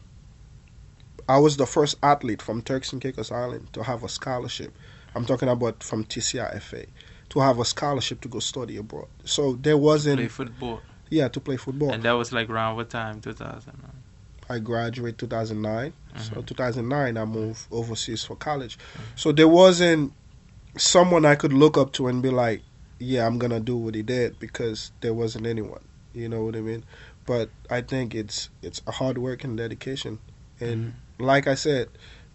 I 1.28 1.38
was 1.38 1.56
the 1.56 1.66
first 1.66 1.97
athlete 2.02 2.42
from 2.42 2.62
Turks 2.62 2.92
and 2.92 3.00
Caicos 3.00 3.32
Island 3.32 3.73
to 3.73 3.85
have 3.85 4.02
a 4.04 4.09
scholarship. 4.09 4.73
I'm 5.14 5.25
talking 5.25 5.49
about 5.49 5.82
from 5.82 6.04
TCIFA 6.04 6.87
to 7.30 7.40
have 7.40 7.59
a 7.59 7.64
scholarship 7.64 8.20
to 8.23 8.28
go 8.28 8.38
study 8.40 8.76
abroad. 8.76 9.09
So 9.25 9.54
there 9.54 9.78
wasn't, 9.78 10.18
Play 10.18 10.28
football. 10.28 10.80
yeah, 11.09 11.28
to 11.28 11.40
play 11.40 11.56
football. 11.56 11.92
And 11.92 12.02
that 12.02 12.12
was 12.12 12.32
like 12.32 12.50
around 12.50 12.76
what 12.76 12.90
time? 12.90 13.20
2000. 13.20 13.73
I 14.50 14.59
graduated 14.59 15.19
2009. 15.19 15.92
So 16.19 16.35
Mhm. 16.42 16.47
2009, 16.47 17.16
I 17.16 17.25
moved 17.25 17.66
overseas 17.71 18.25
for 18.25 18.35
college. 18.35 18.76
So 19.14 19.30
there 19.33 19.47
wasn't 19.49 20.12
someone 20.76 21.25
I 21.25 21.37
could 21.37 21.52
look 21.52 21.78
up 21.78 21.92
to 21.95 22.09
and 22.09 22.21
be 22.21 22.30
like, 22.30 22.62
yeah, 22.99 23.26
I'm 23.26 23.38
gonna 23.38 23.61
do 23.61 23.76
what 23.76 23.95
he 23.95 24.02
did 24.02 24.38
because 24.40 24.90
there 25.00 25.14
wasn't 25.14 25.47
anyone. 25.47 25.85
You 26.12 26.28
know 26.28 26.45
what 26.45 26.57
I 26.57 26.61
mean? 26.61 26.85
But 27.26 27.50
I 27.71 27.80
think 27.80 28.14
it's 28.14 28.50
it's 28.61 28.83
a 28.87 28.92
hard 28.92 29.19
work 29.19 29.45
and 29.45 29.57
dedication. 29.57 30.19
And 30.59 30.95
like 31.19 31.47
I 31.47 31.54
said, 31.54 31.88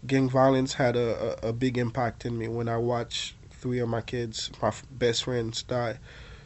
gang 0.06 0.28
violence 0.30 0.74
had 0.74 0.96
a, 0.96 1.36
a, 1.44 1.48
a 1.50 1.52
big 1.52 1.76
impact 1.76 2.24
in 2.24 2.38
me 2.38 2.48
when 2.48 2.68
I 2.68 2.78
watched 2.78 3.34
three 3.50 3.78
of 3.78 3.88
my 3.88 4.00
kids, 4.00 4.50
my 4.62 4.68
f- 4.68 4.84
best 4.90 5.24
friends, 5.24 5.62
die. 5.62 5.98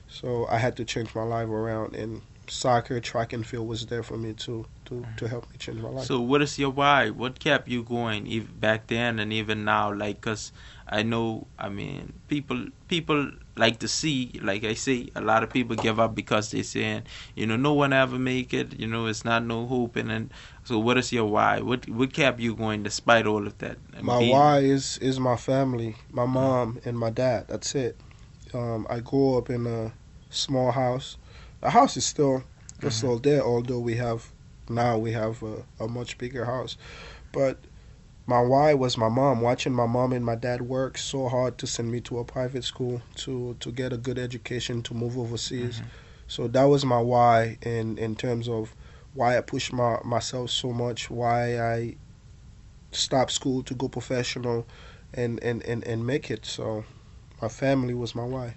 So 0.09 0.47
I 0.51 0.59
had 0.59 0.77
to 0.77 0.85
change 0.85 1.15
my 1.15 1.23
life 1.23 1.49
around, 1.49 1.95
and 1.95 2.23
soccer, 2.49 2.99
track 3.01 3.33
and 3.33 3.47
field 3.47 3.69
was 3.69 3.87
there 3.87 4.03
for 4.03 4.17
me 4.19 4.33
to 4.35 4.67
to, 4.91 5.07
to 5.17 5.29
help 5.29 5.51
me 5.51 5.57
change 5.59 5.81
my 5.81 5.89
life. 5.89 6.05
So 6.07 6.21
what 6.21 6.43
is 6.43 6.59
your 6.59 6.71
why? 6.71 7.11
What 7.11 7.39
kept 7.41 7.69
you 7.69 7.83
going 7.83 8.27
even 8.27 8.55
back 8.59 8.87
then 8.89 9.19
and 9.19 9.33
even 9.33 9.65
now? 9.65 9.93
Like, 9.93 10.21
cause 10.21 10.53
I 10.87 11.03
know, 11.03 11.47
I 11.59 11.69
mean, 11.69 12.13
people 12.29 12.67
people 12.89 13.31
like 13.57 13.79
to 13.81 13.89
see, 13.89 14.39
like 14.43 14.65
I 14.65 14.75
say, 14.75 15.09
a 15.15 15.21
lot 15.21 15.43
of 15.43 15.51
people 15.51 15.77
give 15.77 16.01
up 16.01 16.15
because 16.15 16.51
they 16.51 16.63
saying, 16.63 17.05
you 17.35 17.47
know, 17.47 17.57
no 17.57 17.73
one 17.75 17.93
ever 17.93 18.19
make 18.19 18.53
it. 18.53 18.79
You 18.79 18.87
know, 18.89 19.07
it's 19.07 19.25
not 19.25 19.45
no 19.45 19.67
hope. 19.67 19.97
And 19.97 20.11
then, 20.11 20.31
so 20.65 20.79
what 20.79 20.99
is 20.99 21.13
your 21.13 21.27
why? 21.27 21.61
What 21.61 21.89
what 21.89 22.13
kept 22.13 22.41
you 22.41 22.55
going 22.55 22.83
despite 22.83 23.27
all 23.27 23.47
of 23.47 23.59
that? 23.59 23.79
My 24.03 24.19
being- 24.19 24.33
why 24.33 24.59
is 24.61 24.99
is 24.99 25.21
my 25.21 25.37
family, 25.37 25.97
my 26.11 26.27
mom 26.27 26.81
and 26.85 26.99
my 26.99 27.11
dad. 27.11 27.47
That's 27.49 27.75
it. 27.75 28.01
Um, 28.53 28.87
I 28.91 29.01
grew 29.01 29.39
up 29.39 29.51
in 29.51 29.67
a 29.67 29.93
small 30.31 30.73
house. 30.73 31.17
The 31.61 31.71
house 31.71 31.97
is 31.97 32.07
still 32.07 32.43
is 32.83 32.89
Mhm. 32.95 32.97
still 32.97 33.19
there, 33.19 33.43
although 33.43 33.79
we 33.79 33.97
have 33.97 34.33
now 34.71 34.97
we 34.99 35.13
have 35.13 35.43
a, 35.43 35.65
a 35.79 35.89
much 35.89 36.17
bigger 36.19 36.45
house. 36.45 36.77
But 37.33 37.59
my 38.27 38.41
why 38.41 38.75
was 38.75 38.97
my 38.97 39.09
mom. 39.09 39.41
Watching 39.41 39.73
my 39.73 39.87
mom 39.87 40.13
and 40.13 40.25
my 40.25 40.37
dad 40.37 40.63
work 40.63 40.97
so 40.99 41.29
hard 41.29 41.59
to 41.59 41.67
send 41.67 41.91
me 41.91 42.01
to 42.03 42.19
a 42.19 42.25
private 42.25 42.65
school 42.65 43.03
to 43.17 43.57
to 43.61 43.73
get 43.73 43.93
a 43.93 43.97
good 43.97 44.19
education 44.19 44.83
to 44.83 44.95
move 44.95 45.19
overseas. 45.19 45.81
Mhm. 45.81 45.87
So 46.29 46.49
that 46.49 46.65
was 46.65 46.85
my 46.85 47.01
why 47.01 47.59
in 47.63 47.99
in 47.99 48.15
terms 48.15 48.49
of 48.49 48.75
why 49.15 49.37
I 49.37 49.41
pushed 49.41 49.73
my 49.73 49.99
myself 50.05 50.51
so 50.51 50.73
much, 50.73 51.11
why 51.11 51.59
I 51.59 51.97
stopped 52.93 53.33
school 53.33 53.63
to 53.65 53.75
go 53.75 53.89
professional 53.89 54.67
and 55.13 55.43
and 55.43 55.63
and, 55.65 55.85
and 55.85 56.07
make 56.07 56.31
it. 56.31 56.47
So 56.47 56.85
my 57.43 57.49
family 57.49 57.95
was 57.95 58.15
my 58.15 58.25
why. 58.25 58.57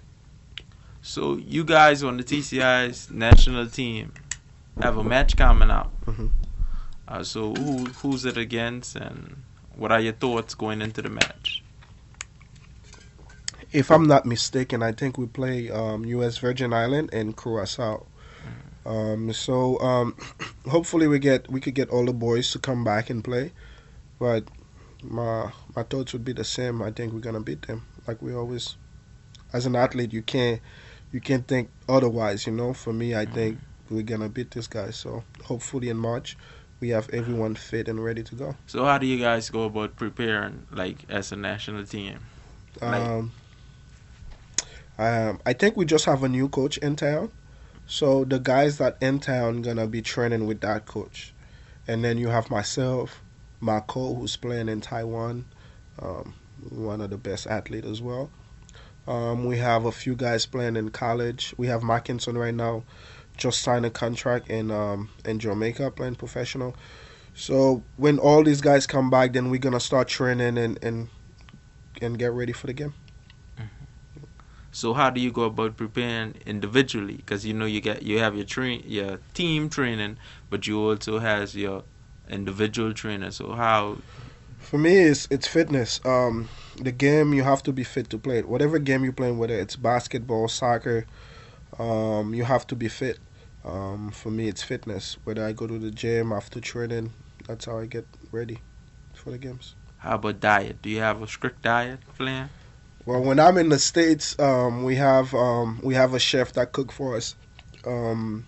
So 1.02 1.36
you 1.36 1.64
guys 1.64 2.02
on 2.02 2.16
the 2.16 2.22
TCI's 2.24 3.10
national 3.10 3.66
team 3.66 4.12
have 4.80 4.96
a 4.96 5.04
match 5.04 5.36
coming 5.36 5.70
up. 5.70 5.92
Mhm. 6.06 6.30
Uh, 7.06 7.22
so 7.22 7.54
who 7.54 7.84
who's 7.86 8.24
it 8.24 8.36
against, 8.36 8.96
and 8.96 9.42
what 9.76 9.92
are 9.92 10.00
your 10.00 10.14
thoughts 10.14 10.54
going 10.54 10.80
into 10.82 11.02
the 11.02 11.10
match? 11.10 11.62
If 13.72 13.90
I'm 13.90 14.06
not 14.06 14.24
mistaken, 14.24 14.82
I 14.82 14.92
think 14.92 15.18
we 15.18 15.26
play 15.26 15.70
um, 15.70 16.04
U.S. 16.04 16.38
Virgin 16.38 16.72
Island 16.72 17.10
and 17.12 17.36
Curacao. 17.36 18.06
Um, 18.86 19.32
so 19.32 19.78
um, 19.80 20.16
hopefully 20.68 21.08
we 21.08 21.18
get 21.18 21.50
we 21.50 21.60
could 21.60 21.74
get 21.74 21.90
all 21.90 22.04
the 22.04 22.12
boys 22.12 22.50
to 22.52 22.58
come 22.58 22.84
back 22.84 23.10
and 23.10 23.24
play, 23.24 23.52
but 24.18 24.44
my 25.02 25.50
my 25.74 25.82
thoughts 25.82 26.12
would 26.12 26.24
be 26.24 26.32
the 26.32 26.44
same. 26.44 26.82
I 26.82 26.90
think 26.90 27.12
we're 27.12 27.20
gonna 27.20 27.40
beat 27.40 27.66
them 27.66 27.82
like 28.06 28.20
we 28.22 28.34
always. 28.34 28.76
As 29.52 29.66
an 29.66 29.76
athlete, 29.76 30.12
you 30.12 30.22
can't 30.22 30.60
you 31.12 31.20
can't 31.20 31.46
think 31.46 31.70
otherwise. 31.88 32.46
You 32.46 32.52
know, 32.52 32.72
for 32.74 32.92
me, 32.92 33.14
I 33.14 33.24
think 33.24 33.58
we're 33.90 34.02
gonna 34.02 34.28
beat 34.28 34.50
this 34.52 34.66
guy. 34.66 34.90
So 34.90 35.24
hopefully 35.44 35.88
in 35.88 35.96
March, 35.96 36.36
we 36.80 36.88
have 36.90 37.08
everyone 37.10 37.54
fit 37.54 37.88
and 37.88 38.02
ready 38.04 38.22
to 38.24 38.34
go. 38.34 38.56
So 38.66 38.84
how 38.84 38.98
do 38.98 39.06
you 39.06 39.18
guys 39.18 39.50
go 39.50 39.64
about 39.64 39.96
preparing, 39.96 40.66
like 40.70 40.98
as 41.08 41.32
a 41.32 41.36
national 41.36 41.84
team? 41.86 42.18
Like- 42.80 43.00
Um, 43.02 43.32
um, 44.98 45.40
I 45.44 45.52
think 45.52 45.76
we 45.76 45.84
just 45.84 46.04
have 46.04 46.22
a 46.22 46.28
new 46.28 46.48
coach 46.48 46.78
in 46.78 46.96
town, 46.96 47.30
so 47.86 48.24
the 48.24 48.38
guys 48.38 48.78
that 48.78 48.96
in 49.00 49.18
town 49.20 49.62
gonna 49.62 49.86
be 49.86 50.02
training 50.02 50.46
with 50.46 50.60
that 50.60 50.86
coach, 50.86 51.32
and 51.88 52.04
then 52.04 52.16
you 52.18 52.28
have 52.28 52.50
myself, 52.50 53.20
Mako, 53.60 54.14
who's 54.14 54.36
playing 54.36 54.68
in 54.68 54.80
Taiwan, 54.80 55.46
um, 56.00 56.34
one 56.70 57.00
of 57.00 57.10
the 57.10 57.16
best 57.18 57.46
athletes 57.46 57.86
as 57.86 58.00
well. 58.00 58.30
Um, 59.06 59.44
we 59.44 59.58
have 59.58 59.84
a 59.84 59.92
few 59.92 60.14
guys 60.14 60.46
playing 60.46 60.76
in 60.76 60.90
college. 60.90 61.54
We 61.58 61.66
have 61.66 61.82
Mackinson 61.82 62.38
right 62.38 62.54
now, 62.54 62.84
just 63.36 63.62
signed 63.62 63.84
a 63.84 63.90
contract 63.90 64.48
in 64.48 64.70
um, 64.70 65.10
in 65.24 65.38
Jamaica 65.38 65.90
playing 65.90 66.16
professional. 66.16 66.74
So 67.34 67.82
when 67.96 68.18
all 68.18 68.44
these 68.44 68.60
guys 68.60 68.86
come 68.86 69.10
back, 69.10 69.32
then 69.32 69.50
we're 69.50 69.58
gonna 69.58 69.80
start 69.80 70.08
training 70.08 70.56
and 70.56 70.78
and 70.82 71.08
and 72.00 72.18
get 72.18 72.32
ready 72.32 72.52
for 72.52 72.66
the 72.66 72.72
game. 72.72 72.94
So 74.70 74.92
how 74.92 75.08
do 75.08 75.20
you 75.20 75.30
go 75.30 75.44
about 75.44 75.76
preparing 75.76 76.34
individually? 76.46 77.14
Because 77.14 77.46
you 77.46 77.54
know 77.54 77.64
you 77.64 77.80
get 77.80 78.02
you 78.02 78.18
have 78.18 78.34
your 78.34 78.44
train 78.44 78.82
your 78.84 79.20
team 79.32 79.68
training, 79.70 80.18
but 80.50 80.66
you 80.66 80.80
also 80.80 81.20
has 81.20 81.54
your 81.54 81.84
individual 82.28 82.92
trainer. 82.92 83.30
So 83.30 83.52
how? 83.52 83.98
For 84.58 84.78
me, 84.78 84.96
it's 84.96 85.28
it's 85.30 85.46
fitness. 85.46 86.00
Um, 86.04 86.48
the 86.76 86.90
game 86.90 87.34
you 87.34 87.44
have 87.44 87.62
to 87.64 87.72
be 87.72 87.84
fit 87.84 88.10
to 88.10 88.18
play 88.18 88.38
it. 88.38 88.48
Whatever 88.48 88.80
game 88.80 89.04
you're 89.04 89.12
playing, 89.12 89.38
whether 89.38 89.54
it's 89.54 89.76
basketball, 89.76 90.48
soccer, 90.48 91.06
um, 91.78 92.34
you 92.34 92.44
have 92.44 92.66
to 92.68 92.76
be 92.76 92.88
fit. 92.88 93.18
Um, 93.64 94.10
for 94.10 94.30
me, 94.30 94.48
it's 94.48 94.62
fitness. 94.62 95.16
Whether 95.24 95.44
I 95.44 95.52
go 95.52 95.66
to 95.66 95.78
the 95.78 95.90
gym 95.90 96.32
after 96.32 96.60
training, 96.60 97.12
that's 97.46 97.64
how 97.64 97.78
I 97.78 97.86
get 97.86 98.06
ready 98.30 98.60
for 99.14 99.30
the 99.30 99.38
games. 99.38 99.74
How 99.98 100.16
about 100.16 100.40
diet? 100.40 100.82
Do 100.82 100.90
you 100.90 101.00
have 101.00 101.22
a 101.22 101.26
strict 101.26 101.62
diet 101.62 102.00
plan? 102.16 102.50
Well, 103.06 103.22
when 103.22 103.38
I'm 103.40 103.56
in 103.58 103.68
the 103.70 103.78
states, 103.78 104.38
um, 104.38 104.84
we 104.84 104.96
have 104.96 105.34
um, 105.34 105.80
we 105.82 105.94
have 105.94 106.14
a 106.14 106.18
chef 106.18 106.52
that 106.54 106.72
cook 106.72 106.92
for 106.92 107.16
us, 107.16 107.34
um, 107.86 108.46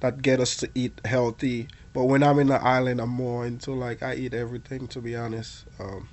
that 0.00 0.22
get 0.22 0.40
us 0.40 0.56
to 0.58 0.70
eat 0.74 1.00
healthy. 1.04 1.68
But 1.92 2.04
when 2.04 2.22
I'm 2.22 2.38
in 2.38 2.48
the 2.48 2.62
island, 2.62 3.00
I'm 3.00 3.10
more 3.10 3.46
into 3.46 3.72
like 3.72 4.02
I 4.02 4.14
eat 4.14 4.34
everything. 4.34 4.86
To 4.88 5.00
be 5.00 5.16
honest, 5.16 5.64
um, 5.80 6.08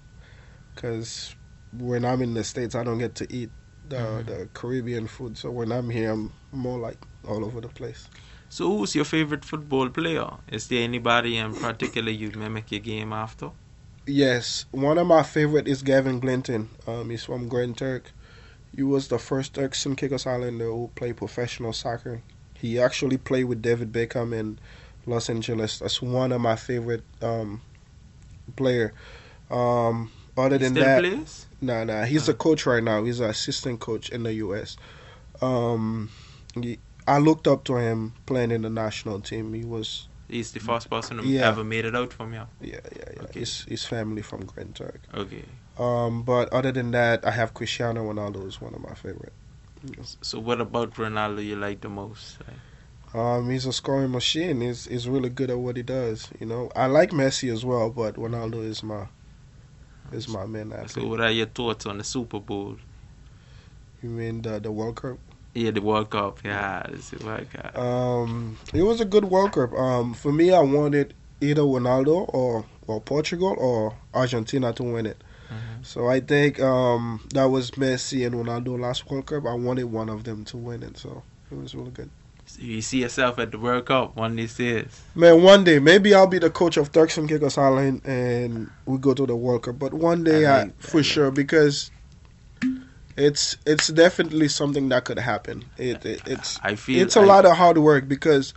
because 0.74 1.35
when 1.71 2.05
I'm 2.05 2.21
in 2.21 2.33
the 2.33 2.43
states, 2.43 2.75
I 2.75 2.83
don't 2.83 2.97
get 3.00 3.15
to 3.15 3.33
eat 3.33 3.50
the 3.88 3.97
Mhm. 3.97 4.25
the 4.25 4.50
Caribbean 4.53 5.07
food. 5.07 5.38
So 5.38 5.51
when 5.51 5.71
I'm 5.71 5.89
here, 5.89 6.12
I'm 6.12 6.31
more 6.55 6.79
like 6.79 6.97
all 7.27 7.43
over 7.45 7.62
the 7.62 7.67
place. 7.69 8.07
So, 8.50 8.77
who's 8.77 8.95
your 8.95 9.05
favorite 9.05 9.43
football 9.43 9.89
player? 9.89 10.29
Is 10.51 10.67
there 10.67 10.83
anybody 10.83 11.38
in 11.38 11.55
particular 11.55 12.12
you 12.12 12.31
mimic 12.31 12.71
your 12.71 12.81
game 12.81 13.12
after? 13.12 13.51
Yes, 14.07 14.65
one 14.71 14.97
of 14.97 15.07
my 15.07 15.24
favorite 15.24 15.67
is 15.67 15.81
Gavin 15.81 16.19
Glinton. 16.19 16.69
Um, 16.85 17.09
he's 17.09 17.24
from 17.24 17.47
Grand 17.47 17.77
Turk. 17.77 18.12
He 18.75 18.83
was 18.83 19.07
the 19.07 19.17
first 19.17 19.55
Turks 19.55 19.85
and 19.85 19.97
Caicos 19.97 20.27
Islander 20.27 20.65
who 20.65 20.91
played 20.95 21.17
professional 21.17 21.74
soccer. 21.74 22.21
He 22.53 22.79
actually 22.79 23.17
played 23.17 23.45
with 23.45 23.62
David 23.62 23.91
Beckham 23.91 24.33
in 24.33 24.59
Los 25.05 25.29
Angeles. 25.29 25.79
That's 25.79 26.01
one 26.01 26.31
of 26.31 26.41
my 26.41 26.55
favorite 26.55 27.03
um, 27.21 27.62
player. 28.55 28.93
Um, 29.50 30.12
other 30.38 30.57
than 30.57 30.71
Still 30.71 30.83
that, 30.83 31.00
plays? 31.00 31.45
Nah, 31.62 31.83
nah. 31.83 32.03
He's 32.03 32.27
a 32.27 32.33
coach 32.33 32.65
right 32.65 32.83
now. 32.83 33.03
He's 33.03 33.19
an 33.19 33.29
assistant 33.29 33.79
coach 33.79 34.09
in 34.09 34.24
the 34.24 34.33
U.S. 34.35 34.77
Um, 35.41 36.09
he, 36.63 36.79
I 37.07 37.17
looked 37.19 37.47
up 37.47 37.63
to 37.65 37.75
him 37.77 38.13
playing 38.25 38.51
in 38.51 38.62
the 38.63 38.69
national 38.69 39.19
team. 39.21 39.53
He 39.53 39.63
was, 39.65 40.07
He's 40.27 40.51
the 40.53 40.59
first 40.59 40.89
person 40.89 41.19
who 41.19 41.27
Yeah. 41.27 41.47
ever 41.50 41.63
made 41.63 41.85
it 41.85 41.95
out 41.95 42.12
from 42.13 42.33
you. 42.33 42.47
yeah, 42.62 42.79
yeah, 42.95 43.03
yeah. 43.15 43.21
Okay. 43.24 43.39
His, 43.41 43.62
his 43.63 43.85
family 43.85 44.21
from 44.21 44.45
Grand 44.45 44.75
Turk. 44.75 45.01
Okay. 45.13 45.43
Um, 45.77 46.24
but 46.24 46.51
other 46.53 46.71
than 46.71 46.91
that, 46.91 47.25
I 47.27 47.31
have 47.31 47.53
Cristiano 47.53 48.12
Ronaldo 48.12 48.47
is 48.47 48.62
one 48.62 48.74
of 48.74 48.81
my 48.81 48.93
favorite. 48.95 49.33
So, 50.21 50.39
what 50.39 50.59
about 50.62 50.93
Ronaldo 50.95 51.45
you 51.45 51.57
like 51.57 51.81
the 51.81 51.89
most? 51.89 52.38
Um, 53.13 53.50
he's 53.50 53.65
a 53.65 53.74
scoring 53.74 54.12
machine. 54.12 54.62
He's 54.62 54.85
he's 54.85 55.07
really 55.07 55.29
good 55.29 55.51
at 55.51 55.59
what 55.59 55.77
he 55.77 55.83
does. 55.83 56.29
You 56.39 56.47
know, 56.47 56.71
I 56.75 56.88
like 56.88 57.12
Messi 57.12 57.53
as 57.53 57.63
well, 57.63 57.89
but 57.91 58.15
Ronaldo 58.15 58.63
is 58.65 58.81
my 58.81 59.07
is 60.12 60.27
my 60.27 60.45
man. 60.47 60.74
So, 60.88 61.05
what 61.05 61.21
are 61.21 61.29
your 61.29 61.45
thoughts 61.45 61.85
on 61.85 62.00
the 62.00 62.03
Super 62.03 62.39
Bowl? 62.39 62.77
You 64.01 64.09
mean 64.09 64.41
the 64.41 64.59
the 64.59 64.71
World 64.71 64.95
Cup? 64.95 65.19
Yeah, 65.55 65.71
the 65.71 65.81
World 65.81 66.09
Cup. 66.09 66.39
Yeah, 66.43 66.83
it's 66.89 67.12
the 67.12 67.25
World 67.25 67.47
Cup. 67.50 67.77
Um, 67.77 68.57
it 68.74 68.83
was 68.83 69.00
a 69.00 69.05
good 69.05 69.24
World 69.25 69.53
Cup. 69.53 69.71
Um, 69.74 70.13
for 70.13 70.33
me, 70.33 70.51
I 70.53 70.59
wanted 70.59 71.13
either 71.39 71.62
Ronaldo 71.62 72.29
or 72.33 72.65
or 72.88 73.00
Portugal 73.00 73.55
or 73.57 73.95
Argentina 74.13 74.74
to 74.74 74.83
win 74.83 75.05
it. 75.05 75.17
Mhm. 75.50 75.85
So 75.85 76.07
I 76.07 76.19
think 76.19 76.59
um, 76.59 77.21
that 77.33 77.45
was 77.45 77.71
Messi 77.71 78.25
and 78.25 78.35
Ronaldo 78.35 78.77
last 78.79 79.09
World 79.09 79.27
Cup. 79.27 79.45
I 79.45 79.53
wanted 79.53 79.85
one 79.85 80.09
of 80.09 80.25
them 80.25 80.43
to 80.45 80.57
win 80.57 80.83
it, 80.83 80.97
so 80.97 81.24
it 81.50 81.57
was 81.57 81.74
really 81.74 81.91
good. 81.91 82.09
So 82.47 82.62
you 82.62 82.81
see 82.81 83.01
yourself 83.01 83.39
at 83.39 83.51
the 83.51 83.57
World 83.57 83.85
Cup 83.85 84.15
one 84.17 84.31
of 84.31 84.38
these 84.38 84.55
days. 84.57 85.03
Man, 85.15 85.41
one 85.41 85.63
day 85.63 85.79
maybe 85.79 86.13
I'll 86.13 86.27
be 86.27 86.38
the 86.38 86.50
coach 86.50 86.77
of 86.77 86.91
Turks 86.91 87.17
and 87.17 87.27
Caicos 87.29 87.57
Island 87.57 88.01
and 88.05 88.69
we 88.85 88.97
go 88.97 89.13
to 89.13 89.25
the 89.25 89.35
World 89.35 89.63
Cup. 89.63 89.79
But 89.79 89.93
one 89.93 90.24
day, 90.25 90.45
I 90.45 90.63
I, 90.63 90.71
for 90.79 90.97
yeah. 90.97 91.03
sure, 91.03 91.31
because 91.31 91.91
it's 93.17 93.57
it's 93.65 93.88
definitely 93.88 94.48
something 94.48 94.89
that 94.89 95.05
could 95.05 95.19
happen. 95.19 95.65
It, 95.77 96.05
it 96.05 96.22
it's 96.25 96.60
I 96.63 96.75
feel 96.75 97.01
it's 97.01 97.15
a 97.15 97.22
I- 97.22 97.25
lot 97.25 97.45
of 97.45 97.53
hard 97.57 97.77
work 97.77 98.07
because 98.07 98.53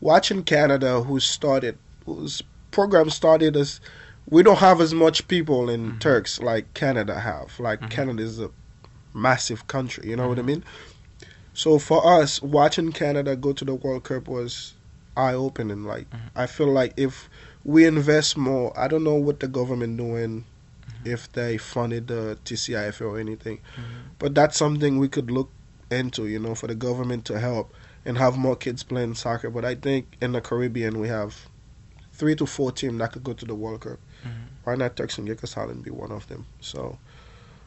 watching 0.00 0.42
Canada, 0.44 1.02
who 1.02 1.18
started, 1.20 1.78
whose 2.06 2.42
program 2.70 3.08
started 3.10 3.56
as, 3.56 3.80
we 4.28 4.42
don't 4.42 4.58
have 4.58 4.80
as 4.80 4.92
much 4.94 5.26
people 5.28 5.68
in 5.70 5.92
Mhm. 5.92 6.00
Turks 6.00 6.40
like 6.40 6.72
Canada 6.74 7.20
have. 7.20 7.58
Like 7.60 7.80
Mhm. 7.80 7.90
Canada 7.90 8.22
is 8.22 8.40
a 8.40 8.50
massive 9.14 9.66
country, 9.66 10.08
you 10.10 10.16
know 10.16 10.28
what 10.28 10.38
I 10.38 10.42
Mhm. 10.42 10.46
mean? 10.46 10.64
So 11.54 11.78
for 11.78 12.04
us, 12.06 12.40
watching 12.42 12.92
Canada 12.92 13.36
go 13.36 13.52
to 13.52 13.64
the 13.64 13.74
World 13.74 14.04
Cup 14.04 14.26
was 14.26 14.72
eye 15.16 15.34
opening. 15.34 15.84
Like 15.84 16.08
Mhm. 16.10 16.18
I 16.34 16.46
feel 16.46 16.68
like 16.72 16.94
if 16.96 17.28
we 17.64 17.84
invest 17.86 18.36
more, 18.36 18.72
I 18.78 18.88
don't 18.88 19.04
know 19.04 19.14
what 19.14 19.40
the 19.40 19.48
government 19.48 19.96
doing. 19.98 20.44
If 21.04 21.30
they 21.32 21.56
funded 21.58 22.06
the 22.08 22.38
TCIF 22.44 23.00
or 23.00 23.18
anything, 23.18 23.58
Mhm. 23.76 23.82
but 24.18 24.34
that's 24.34 24.56
something 24.56 24.98
we 24.98 25.08
could 25.08 25.30
look 25.30 25.50
into, 25.90 26.26
you 26.26 26.38
know, 26.38 26.54
for 26.54 26.66
the 26.68 26.74
government 26.74 27.24
to 27.26 27.38
help 27.40 27.72
and 28.04 28.18
have 28.18 28.36
more 28.36 28.56
kids 28.56 28.82
playing 28.82 29.14
soccer. 29.14 29.50
But 29.50 29.64
I 29.64 29.74
think 29.74 30.16
in 30.20 30.32
the 30.32 30.40
Caribbean 30.40 30.98
we 30.98 31.08
have 31.08 31.48
three 32.12 32.34
to 32.36 32.46
four 32.46 32.72
teams 32.72 32.98
that 32.98 33.12
could 33.12 33.24
go 33.24 33.32
to 33.32 33.44
the 33.44 33.54
World 33.54 33.80
Cup. 33.80 33.98
Mhm. 34.24 34.30
Why 34.64 34.74
not 34.76 34.96
Turks 34.96 35.18
and 35.18 35.26
Caicos 35.26 35.56
Island 35.56 35.82
be 35.84 35.90
one 35.90 36.12
of 36.12 36.26
them? 36.28 36.46
So 36.60 36.98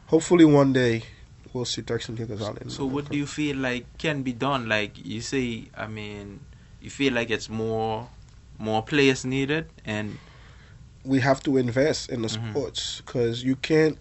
hopefully 0.06 0.44
one 0.44 0.72
day 0.72 1.04
we'll 1.52 1.64
see 1.64 1.82
Turks 1.82 2.08
and 2.08 2.16
Caicos 2.18 2.40
Island. 2.42 2.72
So 2.72 2.84
what 2.86 3.04
Cup. 3.04 3.12
do 3.12 3.18
you 3.18 3.26
feel 3.26 3.56
like 3.56 3.86
can 3.98 4.22
be 4.22 4.32
done? 4.32 4.68
Like 4.68 4.92
you 5.04 5.20
say, 5.20 5.68
I 5.76 5.86
mean, 5.86 6.40
you 6.80 6.90
feel 6.90 7.12
like 7.12 7.30
it's 7.30 7.48
more 7.48 8.08
more 8.58 8.82
players 8.82 9.24
needed, 9.26 9.66
and 9.84 10.16
we 11.06 11.20
have 11.20 11.42
to 11.44 11.56
invest 11.56 12.10
in 12.10 12.22
the 12.22 12.28
Mhm. 12.28 12.50
sports 12.50 13.02
because 13.04 13.44
you 13.44 13.56
can't 13.56 13.98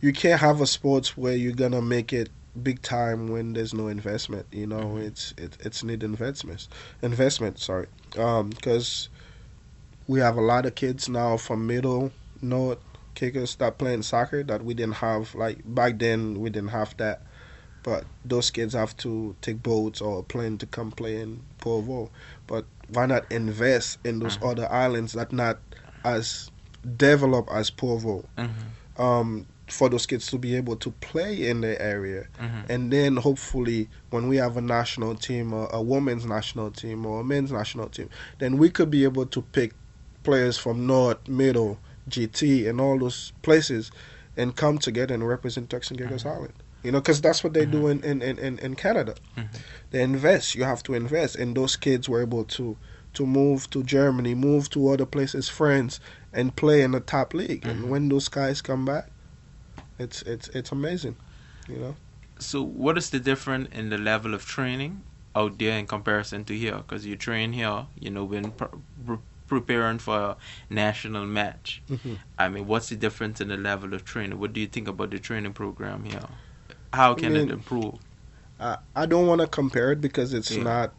you 0.00 0.12
can't 0.12 0.40
have 0.40 0.60
a 0.60 0.66
sports 0.66 1.16
where 1.16 1.34
you're 1.36 1.52
gonna 1.52 1.82
make 1.82 2.12
it 2.12 2.30
big 2.62 2.82
time 2.82 3.28
when 3.28 3.52
there's 3.52 3.74
no 3.74 3.88
investment. 3.88 4.46
You 4.50 4.66
know, 4.66 4.96
Mhm. 4.96 5.06
it's 5.06 5.34
it, 5.36 5.56
it's 5.60 5.82
need 5.84 6.02
investments. 6.02 6.68
Investment, 7.02 7.58
sorry, 7.58 7.86
because 8.12 9.08
we 10.08 10.20
have 10.20 10.36
a 10.36 10.40
lot 10.40 10.66
of 10.66 10.74
kids 10.74 11.08
now 11.08 11.36
from 11.36 11.66
middle 11.66 12.12
North 12.42 12.78
Caicos 13.14 13.56
that 13.56 13.78
playing 13.78 14.02
soccer 14.02 14.42
that 14.44 14.64
we 14.64 14.74
didn't 14.74 14.96
have 14.96 15.34
like 15.34 15.58
back 15.64 15.98
then. 15.98 16.40
We 16.40 16.50
didn't 16.50 16.70
have 16.70 16.96
that. 16.98 17.22
But 17.82 18.04
those 18.24 18.50
kids 18.50 18.74
have 18.74 18.94
to 18.98 19.34
take 19.40 19.62
boats 19.62 20.02
or 20.02 20.18
a 20.18 20.22
plane 20.22 20.58
to 20.58 20.66
come 20.66 20.92
play 20.92 21.20
in 21.20 21.40
Provo. 21.58 22.10
But 22.46 22.66
why 22.88 23.06
not 23.06 23.30
invest 23.30 23.98
in 24.04 24.18
those 24.18 24.36
Mhm. 24.36 24.50
other 24.50 24.70
islands 24.72 25.12
that 25.14 25.32
not 25.32 25.58
as 26.04 26.50
developed 26.96 27.50
as 27.50 27.70
Provo? 27.70 28.24
Mhm. 28.38 28.50
Um, 28.98 29.46
for 29.68 29.88
those 29.88 30.04
kids 30.04 30.26
to 30.26 30.36
be 30.36 30.56
able 30.56 30.74
to 30.74 30.90
play 31.00 31.48
in 31.48 31.60
the 31.60 31.80
area, 31.80 32.26
Mhm. 32.40 32.68
and 32.68 32.92
then 32.92 33.16
hopefully 33.16 33.88
when 34.10 34.26
we 34.26 34.36
have 34.36 34.56
a 34.56 34.60
national 34.60 35.14
team, 35.14 35.52
a, 35.52 35.68
a 35.72 35.80
women's 35.80 36.26
national 36.26 36.72
team 36.72 37.06
or 37.06 37.20
a 37.20 37.24
men's 37.24 37.52
national 37.52 37.88
team, 37.88 38.10
then 38.40 38.58
we 38.58 38.68
could 38.68 38.90
be 38.90 39.04
able 39.04 39.26
to 39.26 39.42
pick 39.52 39.72
players 40.24 40.58
from 40.58 40.86
North, 40.88 41.28
Middle, 41.28 41.78
GT, 42.08 42.66
and 42.68 42.80
all 42.80 42.98
those 42.98 43.32
places, 43.42 43.92
and 44.36 44.56
come 44.56 44.78
together 44.78 45.14
and 45.14 45.26
represent 45.26 45.70
Turks 45.70 45.90
and 45.90 45.98
Caicos 46.00 46.24
Mhm. 46.24 46.30
Island. 46.34 46.52
You 46.82 46.90
know, 46.92 47.00
because 47.00 47.20
that's 47.20 47.44
what 47.44 47.52
they 47.52 47.64
do 47.66 47.82
Mhm. 47.82 48.02
in, 48.04 48.22
in, 48.22 48.38
in, 48.38 48.58
in 48.58 48.74
Canada. 48.74 49.14
Mhm. 49.36 49.48
They 49.92 50.02
invest. 50.02 50.54
You 50.56 50.64
have 50.64 50.82
to 50.84 50.94
invest, 50.94 51.36
and 51.36 51.56
those 51.56 51.76
kids 51.76 52.08
were 52.08 52.22
able 52.22 52.44
to 52.44 52.76
to 53.14 53.26
move 53.26 53.68
to 53.70 53.82
Germany, 53.82 54.34
move 54.34 54.70
to 54.70 54.88
other 54.88 55.06
places, 55.06 55.48
France, 55.48 56.00
and 56.32 56.54
play 56.54 56.82
in 56.82 56.92
the 56.92 57.00
top 57.00 57.34
league. 57.34 57.62
Mhm. 57.62 57.70
And 57.70 57.90
when 57.90 58.08
those 58.08 58.28
guys 58.28 58.62
come 58.62 58.84
back, 58.84 59.08
it's 59.98 60.22
it's 60.22 60.48
it's 60.48 60.72
amazing. 60.72 61.16
You 61.68 61.76
know. 61.76 61.96
So 62.38 62.62
what 62.62 62.96
is 62.96 63.10
the 63.10 63.20
difference 63.20 63.68
in 63.72 63.90
the 63.90 63.98
level 63.98 64.32
of 64.34 64.44
training 64.46 65.02
out 65.36 65.58
there 65.58 65.78
in 65.78 65.86
comparison 65.86 66.44
to 66.44 66.56
here? 66.56 66.76
Because 66.78 67.04
you 67.04 67.16
train 67.16 67.52
here, 67.52 67.86
you 67.98 68.10
know, 68.10 68.24
when 68.24 68.50
pre- 68.52 68.68
pre- 69.06 69.18
preparing 69.46 69.98
for 69.98 70.18
a 70.18 70.36
national 70.70 71.26
match. 71.26 71.82
Mhm. 71.90 72.18
I 72.38 72.48
mean, 72.48 72.66
what's 72.66 72.88
the 72.88 72.96
difference 72.96 73.40
in 73.40 73.48
the 73.48 73.56
level 73.56 73.92
of 73.94 74.04
training? 74.04 74.38
What 74.38 74.52
do 74.52 74.60
you 74.60 74.66
think 74.68 74.86
about 74.88 75.10
the 75.10 75.18
training 75.18 75.52
program 75.52 76.04
here? 76.04 76.22
How 76.92 77.14
can 77.14 77.34
it 77.36 77.40
mean, 77.46 77.50
improve? 77.50 77.94
I 78.60 78.78
I 78.94 79.06
don't 79.06 79.26
want 79.26 79.40
to 79.40 79.46
compare 79.46 79.92
it 79.92 80.00
because 80.00 80.32
it's 80.32 80.50
Yeah. 80.52 80.62
not 80.62 80.94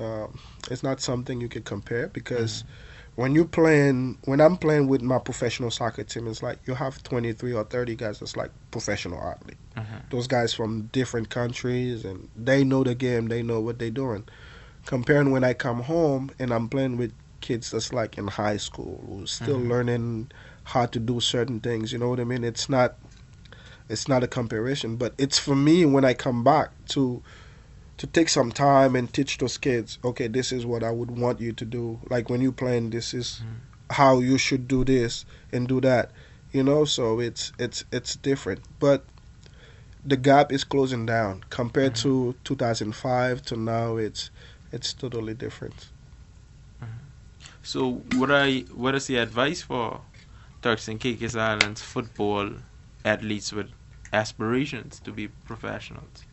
um, 0.00 0.38
it's 0.70 0.82
not 0.82 1.00
something 1.00 1.40
you 1.40 1.48
could 1.48 1.64
compare 1.64 2.08
because 2.08 2.62
Mm-hmm. 2.62 3.20
when 3.22 3.34
you 3.34 3.44
playing 3.44 4.18
when 4.24 4.40
I'm 4.40 4.56
playing 4.56 4.86
with 4.88 5.02
my 5.02 5.18
professional 5.18 5.70
soccer 5.70 6.04
team, 6.04 6.26
it's 6.28 6.42
like 6.42 6.58
you 6.66 6.74
have 6.74 7.02
23 7.02 7.52
or 7.52 7.64
30 7.64 7.94
guys 7.96 8.20
that's 8.20 8.36
like 8.36 8.50
professional 8.70 9.20
athlete. 9.20 9.58
Mhm. 9.76 10.10
Those 10.10 10.26
guys 10.26 10.54
from 10.54 10.82
different 10.92 11.28
countries 11.30 12.04
and 12.04 12.28
they 12.36 12.64
know 12.64 12.84
the 12.84 12.94
game, 12.94 13.28
they 13.28 13.42
know 13.42 13.60
what 13.60 13.78
they're 13.78 13.90
doing. 13.90 14.24
Comparing 14.86 15.30
when 15.30 15.44
I 15.44 15.52
come 15.54 15.82
home 15.82 16.30
and 16.38 16.52
I'm 16.52 16.68
playing 16.68 16.96
with 16.96 17.12
kids 17.40 17.70
that's 17.70 17.92
like 17.92 18.18
in 18.18 18.28
high 18.28 18.56
school 18.56 19.04
who's 19.06 19.32
still 19.32 19.58
Mhm. 19.58 19.68
learning 19.68 20.30
how 20.64 20.86
to 20.86 20.98
do 20.98 21.20
certain 21.20 21.60
things, 21.60 21.92
you 21.92 21.98
know 21.98 22.08
what 22.08 22.20
I 22.20 22.24
mean? 22.24 22.44
It's 22.44 22.68
not 22.68 22.96
it's 23.88 24.06
not 24.08 24.22
a 24.22 24.28
comparison, 24.28 24.96
but 24.96 25.14
it's 25.18 25.38
for 25.38 25.56
me 25.56 25.84
when 25.86 26.04
I 26.04 26.14
come 26.14 26.44
back 26.44 26.70
to 26.90 27.22
to 27.98 28.06
take 28.06 28.28
some 28.28 28.50
time 28.52 28.96
and 28.96 29.12
teach 29.12 29.38
those 29.38 29.58
kids, 29.58 29.98
okay, 30.04 30.28
this 30.28 30.52
is 30.52 30.64
what 30.64 30.82
I 30.82 30.90
would 30.90 31.10
want 31.10 31.40
you 31.40 31.52
to 31.52 31.64
do. 31.64 32.00
Like 32.08 32.30
when 32.30 32.40
you 32.40 32.52
playing, 32.52 32.90
this 32.90 33.12
is 33.12 33.42
Mhm. 33.42 33.96
how 33.96 34.20
you 34.20 34.38
should 34.38 34.66
do 34.68 34.84
this 34.84 35.24
and 35.52 35.68
do 35.68 35.80
that. 35.82 36.12
You 36.52 36.62
know, 36.62 36.84
so 36.86 37.20
it's 37.20 37.52
it's 37.58 37.84
it's 37.92 38.16
different. 38.16 38.60
But 38.80 39.04
the 40.04 40.16
gap 40.16 40.52
is 40.52 40.64
closing 40.64 41.04
down 41.06 41.44
compared 41.50 41.94
Mhm. 41.94 42.02
to 42.02 42.36
2005 42.44 43.42
to 43.46 43.56
now. 43.56 43.96
It's 43.96 44.30
it's 44.72 44.92
totally 44.94 45.34
different. 45.34 45.88
So 47.62 48.02
what 48.18 48.30
are 48.30 48.46
y- 48.46 48.64
what 48.74 48.94
is 48.94 49.10
your 49.10 49.22
advice 49.22 49.60
for 49.62 50.02
Turks 50.62 50.88
and 50.88 50.98
Caicos 51.00 51.36
Islands 51.36 51.82
football 51.82 52.50
athletes 53.04 53.52
with 53.52 53.68
aspirations 54.12 55.00
to 55.00 55.12
be 55.12 55.28
professionals? 55.28 56.24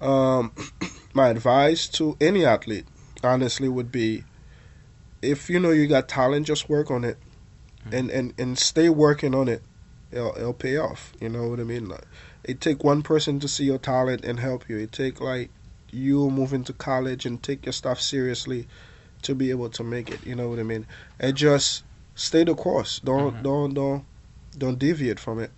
Um, 0.00 0.52
my 1.14 1.28
advice 1.28 1.88
to 1.90 2.16
any 2.20 2.44
athlete, 2.44 2.86
honestly, 3.22 3.68
would 3.68 3.90
be 3.90 4.24
if 5.22 5.48
you 5.50 5.58
know 5.58 5.70
you 5.70 5.86
got 5.86 6.08
talent, 6.08 6.46
just 6.46 6.68
work 6.68 6.90
on 6.90 7.04
it, 7.04 7.18
Mhm. 7.86 7.92
and 7.98 8.10
and 8.10 8.34
and 8.38 8.58
stay 8.58 8.88
working 8.88 9.34
on 9.34 9.48
it. 9.48 9.62
it'll, 10.12 10.34
it'll 10.36 10.54
pay 10.54 10.76
off. 10.76 11.12
You 11.20 11.28
know 11.28 11.48
what 11.48 11.58
I 11.60 11.64
mean? 11.64 11.88
Like, 11.88 12.04
it 12.44 12.60
take 12.60 12.84
one 12.84 13.02
person 13.02 13.40
to 13.40 13.48
see 13.48 13.64
your 13.64 13.78
talent 13.78 14.24
and 14.24 14.38
help 14.38 14.68
you. 14.68 14.78
It 14.78 14.92
take 14.92 15.20
like 15.20 15.50
you 15.90 16.30
moving 16.30 16.62
to 16.64 16.72
college 16.72 17.26
and 17.26 17.42
take 17.42 17.66
your 17.66 17.72
stuff 17.72 18.00
seriously 18.00 18.68
to 19.22 19.34
be 19.34 19.50
able 19.50 19.68
to 19.70 19.82
make 19.82 20.10
it. 20.10 20.24
You 20.24 20.34
know 20.36 20.48
what 20.48 20.58
I 20.60 20.62
mean? 20.62 20.86
And 21.18 21.36
just 21.36 21.82
stay 22.14 22.44
the 22.44 22.54
course. 22.54 23.00
Don't 23.00 23.36
Mhm. 23.38 23.42
don't 23.42 23.74
don't 23.74 24.04
don't 24.56 24.78
deviate 24.78 25.18
from 25.18 25.40
it. 25.40 25.50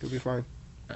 You'll 0.00 0.12
be 0.12 0.18
fine. 0.18 0.44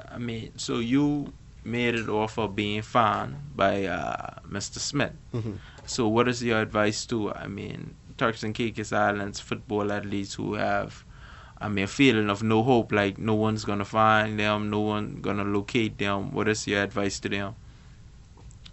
I 0.08 0.18
mean, 0.18 0.52
so 0.56 0.78
you 0.78 1.32
made 1.64 1.94
it 1.94 2.08
off 2.08 2.38
of 2.38 2.54
being 2.56 2.82
found 2.82 3.36
by 3.56 3.84
uh, 3.84 4.40
Mr. 4.48 4.78
Smith. 4.78 5.12
Mhm. 5.34 5.58
So 5.86 6.08
what 6.08 6.28
is 6.28 6.42
your 6.42 6.60
advice 6.60 7.04
to, 7.06 7.32
I 7.32 7.46
mean, 7.48 7.94
Turks 8.16 8.42
and 8.42 8.54
Caicos 8.54 8.92
Islands 8.92 9.40
football 9.40 9.92
athletes 9.92 10.34
who 10.34 10.54
have, 10.54 11.04
I 11.58 11.68
mean, 11.68 11.84
a 11.84 11.88
feeling 11.88 12.30
of 12.30 12.42
no 12.42 12.62
hope, 12.62 12.92
like 12.92 13.18
no 13.18 13.34
one's 13.34 13.64
gonna 13.64 13.84
find 13.84 14.38
them, 14.38 14.70
no 14.70 14.80
one 14.80 15.20
gonna 15.20 15.44
locate 15.44 15.98
them. 15.98 16.32
What 16.32 16.48
is 16.48 16.66
your 16.66 16.82
advice 16.82 17.18
to 17.20 17.28
them? 17.28 17.56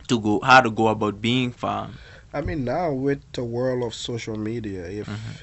To 0.08 0.19
go, 0.19 0.39
how 0.41 0.62
to 0.62 0.71
go 0.71 0.88
about 0.88 1.21
being 1.21 1.52
found? 1.52 1.95
I 2.34 2.41
mean, 2.41 2.63
now 2.63 2.93
with 2.93 3.21
the 3.34 3.43
world 3.43 3.84
of 3.84 3.93
social 3.93 4.38
media, 4.38 4.86
if 4.88 5.08
Mhm. 5.08 5.38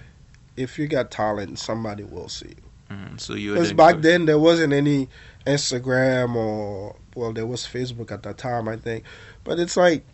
if 0.57 0.79
you 0.79 0.87
got 0.87 1.11
talent, 1.11 1.59
somebody 1.59 2.05
will 2.05 2.29
see 2.29 2.55
you. 2.57 2.64
Mm, 2.95 3.21
so 3.21 3.35
you 3.35 3.55
Because 3.55 3.73
back 3.73 4.01
then 4.03 4.27
there 4.27 4.39
wasn't 4.39 4.73
any 4.73 5.09
Instagram 5.47 6.35
or 6.35 6.97
well, 7.15 7.33
there 7.33 7.47
was 7.47 7.63
Facebook 7.63 8.11
at 8.11 8.23
that 8.25 8.39
time, 8.39 8.69
I 8.69 8.77
think. 8.77 9.05
But 9.45 9.59
it's 9.59 9.77
like 9.77 10.05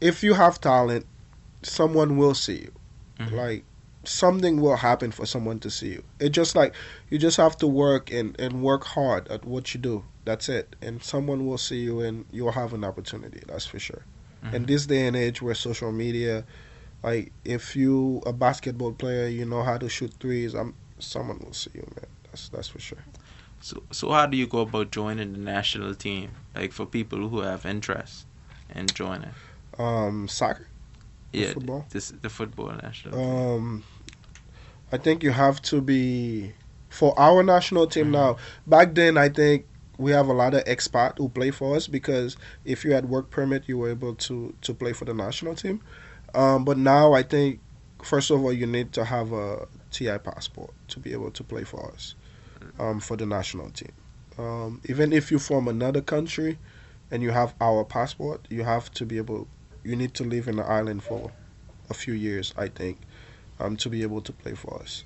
if 0.00 0.22
you 0.22 0.34
have 0.34 0.60
talent, 0.60 1.06
someone 1.62 2.16
will 2.16 2.34
see 2.34 2.56
you. 2.62 2.72
Mhm. 3.18 3.32
Like 3.32 3.64
something 4.04 4.60
will 4.60 4.76
happen 4.76 5.10
for 5.10 5.24
someone 5.26 5.58
to 5.60 5.70
see 5.70 5.88
you. 5.92 6.02
It 6.20 6.30
just 6.30 6.54
like 6.54 6.74
you 7.10 7.18
just 7.18 7.36
have 7.36 7.56
to 7.58 7.66
work 7.66 8.10
and 8.12 8.38
and 8.38 8.62
work 8.62 8.84
hard 8.84 9.28
at 9.28 9.44
what 9.44 9.74
you 9.74 9.80
do. 9.80 10.04
That's 10.24 10.48
it. 10.48 10.76
And 10.82 11.02
someone 11.02 11.46
will 11.46 11.58
see 11.58 11.80
you 11.82 12.00
and 12.00 12.24
you'll 12.30 12.52
have 12.52 12.72
an 12.72 12.84
opportunity. 12.84 13.42
That's 13.46 13.66
for 13.66 13.78
sure. 13.78 14.04
In 14.52 14.64
Mhm. 14.64 14.66
this 14.66 14.86
day 14.86 15.06
and 15.06 15.16
age 15.16 15.40
where 15.40 15.54
social 15.54 15.90
media, 15.92 16.44
like 17.02 17.32
if 17.44 17.74
you 17.76 18.22
a 18.26 18.32
basketball 18.32 18.92
player, 18.92 19.26
you 19.26 19.44
know 19.46 19.62
how 19.62 19.78
to 19.78 19.88
shoot 19.88 20.12
threes. 20.20 20.54
I'm 20.54 20.74
someone 21.04 21.38
will 21.38 21.52
see 21.52 21.70
you, 21.74 21.86
man. 21.96 22.06
That's 22.24 22.48
that's 22.48 22.68
for 22.68 22.78
sure. 22.80 22.98
So, 23.60 23.82
so 23.92 24.10
how 24.10 24.26
do 24.26 24.36
you 24.36 24.46
go 24.46 24.60
about 24.60 24.90
joining 24.90 25.32
the 25.32 25.38
national 25.38 25.94
team? 25.94 26.30
Like 26.54 26.72
for 26.72 26.84
people 26.86 27.28
who 27.28 27.40
have 27.40 27.64
interest 27.64 28.26
in 28.74 28.86
joining? 28.88 29.30
Um, 29.78 30.28
soccer, 30.28 30.66
Yeah, 31.32 31.52
football? 31.54 31.86
this 31.90 32.08
the 32.10 32.28
football 32.30 32.72
national. 32.82 33.18
um, 33.18 33.84
I 34.92 34.98
think 34.98 35.22
you 35.22 35.30
have 35.30 35.60
to 35.62 35.80
be 35.80 36.52
for 36.88 37.18
our 37.18 37.42
national 37.42 37.86
team 37.86 38.08
Mhm. 38.08 38.12
now. 38.12 38.36
Back 38.66 38.94
then, 38.94 39.16
I 39.18 39.28
think 39.28 39.66
we 39.98 40.12
have 40.12 40.28
a 40.28 40.32
lot 40.32 40.54
of 40.54 40.64
expat 40.64 41.18
who 41.18 41.28
play 41.28 41.50
for 41.50 41.76
us 41.76 41.86
because 41.88 42.36
if 42.64 42.84
you 42.84 42.92
had 42.92 43.08
work 43.08 43.30
permit, 43.30 43.64
you 43.66 43.78
were 43.78 43.90
able 43.90 44.14
to 44.14 44.54
to 44.60 44.74
play 44.74 44.92
for 44.92 45.04
the 45.04 45.14
national 45.14 45.54
team. 45.54 45.80
Um, 46.34 46.64
but 46.64 46.76
now 46.78 47.12
I 47.12 47.22
think 47.22 47.60
first 48.02 48.30
of 48.30 48.42
all 48.44 48.52
you 48.52 48.66
need 48.66 48.92
to 48.92 49.04
have 49.04 49.32
a 49.32 49.66
TI 49.94 50.18
passport 50.18 50.72
to 50.88 50.98
be 50.98 51.12
able 51.12 51.30
to 51.30 51.44
play 51.44 51.64
for 51.64 51.90
us 51.92 52.14
um, 52.78 53.00
for 53.00 53.16
the 53.16 53.26
national 53.26 53.70
team. 53.70 53.92
Um, 54.38 54.80
even 54.86 55.12
if 55.12 55.30
you 55.30 55.38
from 55.38 55.68
another 55.68 56.00
country 56.00 56.58
and 57.10 57.22
you 57.22 57.30
have 57.30 57.54
our 57.60 57.84
passport, 57.84 58.46
you 58.50 58.64
have 58.64 58.90
to 58.94 59.06
be 59.06 59.16
able. 59.18 59.46
You 59.84 59.96
need 59.96 60.14
to 60.14 60.24
live 60.24 60.48
in 60.48 60.56
the 60.56 60.64
island 60.64 61.02
for 61.02 61.30
a 61.90 61.94
few 61.94 62.14
years, 62.14 62.54
I 62.56 62.68
think, 62.68 62.98
um, 63.60 63.76
to 63.76 63.88
be 63.88 64.02
able 64.02 64.22
to 64.22 64.32
play 64.32 64.54
for 64.54 64.80
us. 64.80 65.04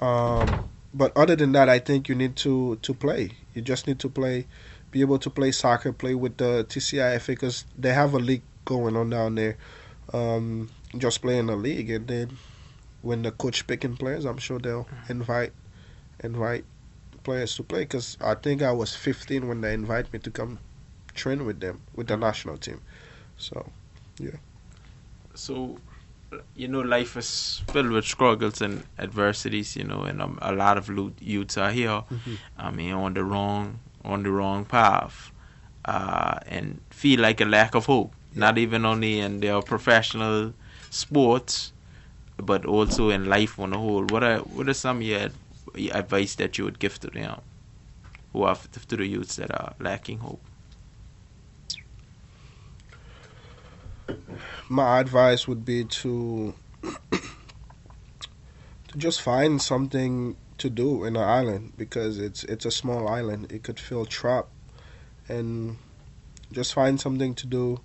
Um, 0.00 0.68
but 0.94 1.16
other 1.16 1.34
than 1.34 1.52
that, 1.52 1.68
I 1.68 1.78
think 1.78 2.08
you 2.08 2.14
need 2.14 2.36
to 2.36 2.76
to 2.76 2.94
play. 2.94 3.32
You 3.54 3.62
just 3.62 3.86
need 3.86 3.98
to 4.00 4.08
play, 4.08 4.46
be 4.90 5.00
able 5.00 5.18
to 5.18 5.30
play 5.30 5.50
soccer, 5.50 5.92
play 5.92 6.14
with 6.14 6.36
the 6.36 6.64
TCIFA 6.68 7.26
because 7.26 7.64
they 7.76 7.92
have 7.92 8.14
a 8.14 8.18
league 8.18 8.42
going 8.64 8.96
on 8.96 9.10
down 9.10 9.34
there. 9.34 9.56
Um, 10.12 10.70
just 10.96 11.20
play 11.20 11.38
in 11.38 11.46
the 11.46 11.56
league, 11.56 11.90
and 11.90 12.06
then 12.06 12.38
when 13.02 13.22
the 13.22 13.30
coach 13.30 13.66
picking 13.66 13.96
players, 13.96 14.24
I'm 14.24 14.38
sure 14.38 14.58
they'll 14.58 14.88
invite 15.08 15.52
invite 16.22 16.64
players 17.24 17.54
to 17.56 17.62
play. 17.62 17.80
Because 17.80 18.16
I 18.20 18.34
think 18.34 18.62
I 18.62 18.72
was 18.72 18.94
15 18.94 19.48
when 19.48 19.60
they 19.60 19.74
invite 19.74 20.12
me 20.12 20.18
to 20.20 20.30
come 20.30 20.58
train 21.14 21.44
with 21.44 21.60
them 21.60 21.82
with 21.94 22.08
the 22.08 22.16
national 22.16 22.56
team. 22.58 22.80
So 23.36 23.70
yeah. 24.18 24.38
so 25.34 25.78
you 26.54 26.68
know 26.68 26.80
life 26.80 27.16
is 27.16 27.62
filled 27.68 27.90
with 27.90 28.04
struggles 28.04 28.60
and 28.60 28.84
adversities 28.98 29.76
you 29.76 29.84
know 29.84 30.02
and 30.02 30.20
um, 30.20 30.38
a 30.42 30.52
lot 30.52 30.76
of 30.76 30.90
youths 31.20 31.56
are 31.56 31.70
here 31.70 32.02
i 32.58 32.70
mean 32.70 32.92
on 32.92 33.14
the 33.14 33.24
wrong 33.24 33.80
on 34.04 34.22
the 34.22 34.30
wrong 34.30 34.64
path 34.64 35.32
uh, 35.86 36.38
and 36.46 36.80
feel 36.90 37.20
like 37.20 37.40
a 37.40 37.44
lack 37.44 37.74
of 37.74 37.86
hope 37.86 38.12
not 38.34 38.58
even 38.58 38.84
only 38.84 39.20
in 39.20 39.40
their 39.40 39.62
professional 39.62 40.52
sports 40.90 41.72
but 42.38 42.64
also 42.64 43.10
in 43.10 43.26
life 43.26 43.58
on 43.58 43.70
the 43.70 43.78
whole 43.78 44.04
what 44.04 44.22
are 44.24 44.38
what 44.38 44.68
are 44.68 44.74
some 44.74 45.02
your, 45.02 45.28
advice 45.92 46.34
that 46.36 46.56
you 46.58 46.64
would 46.64 46.78
give 46.78 46.98
to 46.98 47.08
them 47.08 47.40
who 48.32 48.42
are 48.42 48.56
to 48.56 48.96
the 48.96 49.06
youths 49.06 49.36
that 49.36 49.50
are 49.50 49.74
lacking 49.80 50.18
hope 50.18 50.40
my 54.68 55.00
advice 55.00 55.46
would 55.48 55.64
be 55.64 55.84
to 55.84 56.54
to 58.88 58.96
just 58.98 59.20
find 59.20 59.60
something 59.60 60.36
to 60.58 60.68
do 60.68 61.04
in 61.04 61.14
the 61.14 61.20
island 61.20 61.72
because 61.76 62.18
it's 62.18 62.44
it's 62.44 62.64
a 62.64 62.70
small 62.70 63.08
island. 63.08 63.50
It 63.52 63.62
could 63.62 63.78
feel 63.78 64.04
trapped, 64.04 64.50
and 65.28 65.78
just 66.52 66.74
find 66.74 67.00
something 67.00 67.34
to 67.36 67.46
do. 67.46 67.80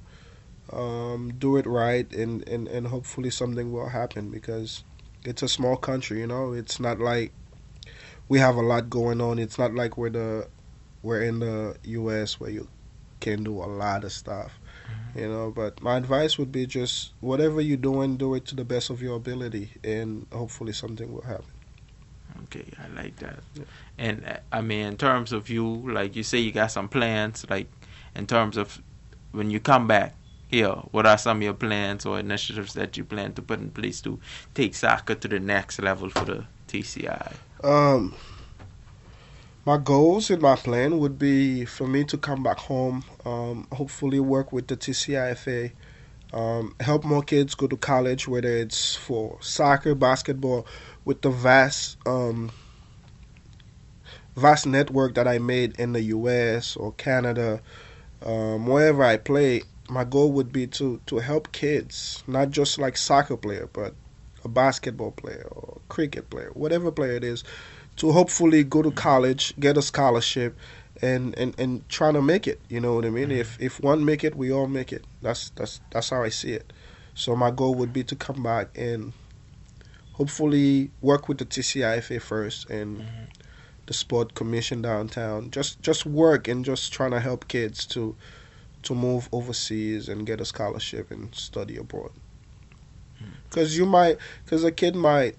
Um, 0.71 1.33
do 1.37 1.57
it 1.57 1.65
right, 1.65 2.11
and, 2.13 2.47
and 2.47 2.67
and 2.67 2.87
hopefully 2.87 3.29
something 3.29 3.71
will 3.71 3.89
happen 3.89 4.29
because 4.29 4.83
it's 5.25 5.43
a 5.43 5.49
small 5.49 5.75
country. 5.75 6.19
You 6.19 6.27
know, 6.27 6.53
it's 6.53 6.79
not 6.79 6.99
like 6.99 7.31
we 8.29 8.39
have 8.39 8.55
a 8.55 8.61
lot 8.61 8.89
going 8.89 9.21
on. 9.21 9.39
It's 9.39 9.59
not 9.59 9.73
like 9.73 9.97
we're 9.97 10.09
the 10.09 10.47
we're 11.01 11.21
in 11.21 11.39
the 11.39 11.75
U.S. 11.83 12.39
where 12.39 12.49
you 12.49 12.67
can 13.19 13.43
do 13.43 13.57
a 13.59 13.67
lot 13.67 14.03
of 14.03 14.11
stuff 14.11 14.59
you 15.15 15.27
know 15.27 15.49
but 15.49 15.81
my 15.81 15.95
advice 15.95 16.37
would 16.37 16.51
be 16.51 16.65
just 16.65 17.13
whatever 17.21 17.61
you're 17.61 17.77
doing 17.77 18.17
do 18.17 18.33
it 18.33 18.45
to 18.45 18.53
the 18.53 18.65
best 18.65 18.89
of 18.89 19.01
your 19.01 19.15
ability 19.15 19.71
and 19.81 20.27
hopefully 20.33 20.73
something 20.73 21.13
will 21.13 21.21
happen 21.21 21.53
Okay, 22.45 22.65
I 22.77 22.87
like 23.01 23.15
that. 23.17 23.39
Yeah. 23.53 23.63
And 23.97 24.25
uh, 24.25 24.37
I 24.51 24.61
mean, 24.61 24.87
in 24.87 24.97
terms 24.97 25.31
of 25.31 25.49
you, 25.49 25.65
like 25.91 26.15
you 26.15 26.23
say, 26.23 26.39
you 26.39 26.51
got 26.51 26.71
some 26.71 26.89
plans. 26.89 27.45
Like 27.49 27.67
in 28.15 28.27
terms 28.27 28.57
of 28.57 28.81
when 29.31 29.51
you 29.51 29.59
come 29.59 29.87
back 29.87 30.15
here, 30.53 30.75
what 30.91 31.05
are 31.07 31.17
some 31.17 31.37
of 31.37 31.43
your 31.43 31.53
plans 31.55 32.05
or 32.05 32.19
initiatives 32.19 32.73
that 32.75 32.95
you 32.95 33.03
plan 33.03 33.33
to 33.33 33.41
put 33.41 33.59
in 33.59 33.71
place 33.71 34.01
to 34.01 34.19
take 34.53 34.75
soccer 34.75 35.15
to 35.15 35.27
the 35.27 35.39
next 35.39 35.81
level 35.81 36.09
for 36.09 36.25
the 36.25 36.45
TCI? 36.67 37.33
um 37.63 38.13
my 39.65 39.77
goals 39.77 40.29
and 40.29 40.41
my 40.41 40.55
plan 40.55 40.99
would 40.99 41.17
be 41.17 41.63
for 41.63 41.87
me 41.87 42.03
to 42.03 42.17
come 42.17 42.43
back 42.43 42.57
home 42.59 43.03
um, 43.25 43.65
hopefully 43.71 44.19
work 44.19 44.51
with 44.51 44.67
the 44.67 44.75
tcifa 44.75 45.71
um, 46.33 46.75
help 46.81 47.05
more 47.05 47.23
kids 47.23 47.55
go 47.55 47.67
to 47.67 47.77
college 47.77 48.27
whether 48.27 48.49
it's 48.49 48.95
for 48.95 49.37
soccer 49.39 49.95
basketball 49.95 50.67
with 51.05 51.21
the 51.21 51.29
vast 51.29 51.97
um, 52.05 52.51
vast 54.35 54.65
network 54.65 55.15
that 55.15 55.27
i 55.27 55.37
made 55.37 55.79
in 55.79 55.93
the 55.93 56.01
us 56.01 56.75
or 56.75 56.91
canada 56.91 57.61
um, 58.25 58.67
wherever 58.67 59.03
I 59.03 59.17
play, 59.17 59.63
my 59.89 60.03
goal 60.03 60.31
would 60.31 60.51
be 60.51 60.67
to 60.67 60.99
to 61.07 61.17
help 61.17 61.51
kids, 61.51 62.23
not 62.27 62.49
just 62.51 62.77
like 62.77 62.97
soccer 62.97 63.37
player, 63.37 63.69
but 63.73 63.93
a 64.43 64.47
basketball 64.47 65.11
player 65.11 65.47
or 65.51 65.79
cricket 65.89 66.29
player, 66.29 66.51
whatever 66.53 66.91
player 66.91 67.13
it 67.13 67.23
is, 67.23 67.43
to 67.97 68.11
hopefully 68.11 68.63
go 68.63 68.81
to 68.81 68.91
college, 68.91 69.53
get 69.59 69.77
a 69.77 69.81
scholarship, 69.81 70.55
and 71.01 71.37
and 71.37 71.57
and 71.59 71.87
trying 71.89 72.13
to 72.13 72.21
make 72.21 72.47
it. 72.47 72.59
You 72.69 72.79
know 72.79 72.95
what 72.95 73.05
I 73.05 73.09
mean? 73.09 73.29
Mm-hmm. 73.29 73.39
If 73.39 73.61
if 73.61 73.79
one 73.81 74.05
make 74.05 74.23
it, 74.23 74.35
we 74.35 74.51
all 74.51 74.67
make 74.67 74.91
it. 74.93 75.05
That's 75.21 75.49
that's 75.51 75.81
that's 75.91 76.09
how 76.09 76.23
I 76.23 76.29
see 76.29 76.53
it. 76.53 76.71
So 77.15 77.35
my 77.35 77.51
goal 77.51 77.75
would 77.75 77.93
be 77.93 78.03
to 78.05 78.15
come 78.15 78.41
back 78.41 78.69
and 78.75 79.13
hopefully 80.13 80.89
work 81.01 81.27
with 81.27 81.37
the 81.37 81.45
TCIFA 81.45 82.21
first 82.21 82.69
and 82.69 82.99
mm-hmm. 82.99 83.23
the 83.85 83.93
sport 83.93 84.33
commission 84.33 84.81
downtown. 84.81 85.51
Just 85.51 85.81
just 85.81 86.05
work 86.05 86.47
and 86.47 86.65
just 86.65 86.91
trying 86.93 87.11
to 87.11 87.19
help 87.19 87.47
kids 87.47 87.85
to 87.87 88.15
to 88.83 88.95
move 88.95 89.29
overseas 89.31 90.09
and 90.09 90.25
get 90.25 90.41
a 90.41 90.45
scholarship 90.45 91.11
and 91.11 91.33
study 91.33 91.77
abroad. 91.77 92.11
Hmm. 93.19 93.25
Because 93.49 93.77
you 93.77 93.85
might, 93.85 94.17
because 94.43 94.63
a 94.63 94.71
kid 94.71 94.95
might 94.95 95.35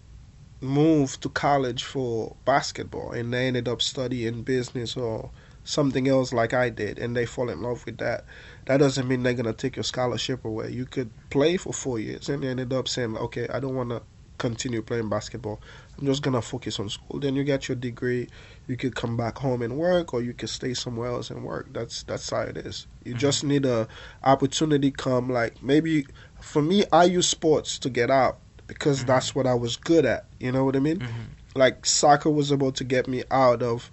move 0.61 1.21
to 1.21 1.29
college 1.29 1.85
for 1.85 2.35
basketball 2.45 3.13
and 3.13 3.33
they 3.33 3.47
ended 3.47 3.69
up 3.69 3.83
studying 3.83 4.43
business 4.43 4.97
or 4.97 5.31
something 5.65 6.09
else 6.09 6.33
like 6.33 6.53
I 6.55 6.71
did 6.71 6.99
and 6.99 7.17
they 7.17 7.27
fall 7.27 7.51
in 7.51 7.63
love 7.63 7.85
with 7.87 7.99
that. 7.99 8.25
That 8.67 8.79
doesn't 8.79 9.07
mean 9.07 9.23
they're 9.23 9.35
gonna 9.35 9.53
take 9.53 9.77
your 9.77 9.85
scholarship 9.85 10.45
away. 10.45 10.71
You 10.71 10.87
could 10.87 11.11
play 11.31 11.57
for 11.57 11.73
four 11.73 11.99
years 11.99 12.29
and 12.29 12.43
they 12.43 12.49
ended 12.49 12.73
up 12.73 12.89
saying, 12.89 13.17
okay, 13.17 13.47
I 13.49 13.61
don't 13.61 13.75
want 13.75 13.91
to 13.91 14.03
continue 14.39 14.83
playing 14.83 15.09
basketball. 15.09 15.61
I'm 15.99 16.07
just 16.07 16.23
gonna 16.23 16.43
focus 16.43 16.81
on 16.81 16.89
school. 16.89 17.21
Then 17.21 17.37
you 17.37 17.45
get 17.45 17.69
your 17.69 17.77
degree. 17.77 18.29
You 18.67 18.77
could 18.77 18.95
come 18.97 19.17
back 19.17 19.39
home 19.39 19.63
and 19.63 19.77
work, 19.79 20.13
or 20.15 20.23
you 20.23 20.33
could 20.35 20.49
stay 20.51 20.75
somewhere 20.75 21.09
else 21.11 21.31
and 21.31 21.45
work. 21.45 21.73
That's 21.73 22.03
that's 22.03 22.29
how 22.31 22.41
it 22.43 22.57
is. 22.57 22.87
You 23.05 23.15
Mhm. 23.15 23.19
just 23.19 23.45
need 23.45 23.65
a 23.67 23.87
opportunity 24.23 24.91
come. 24.91 25.31
Like 25.31 25.63
maybe 25.63 26.07
for 26.41 26.63
me, 26.63 26.85
I 26.93 27.05
use 27.05 27.29
sports 27.29 27.79
to 27.81 27.91
get 27.91 28.11
out 28.11 28.39
because 28.67 29.03
Mhm. 29.05 29.07
that's 29.07 29.35
what 29.35 29.47
I 29.47 29.55
was 29.55 29.77
good 29.77 30.05
at. 30.05 30.27
You 30.41 30.51
know 30.53 30.65
what 30.65 30.77
I 30.77 30.81
mean? 30.81 30.99
Mhm. 31.01 31.09
Like 31.55 31.87
soccer 31.87 32.31
was 32.31 32.51
able 32.51 32.73
to 32.73 32.85
get 32.85 33.07
me 33.09 33.23
out 33.31 33.63
of 33.63 33.91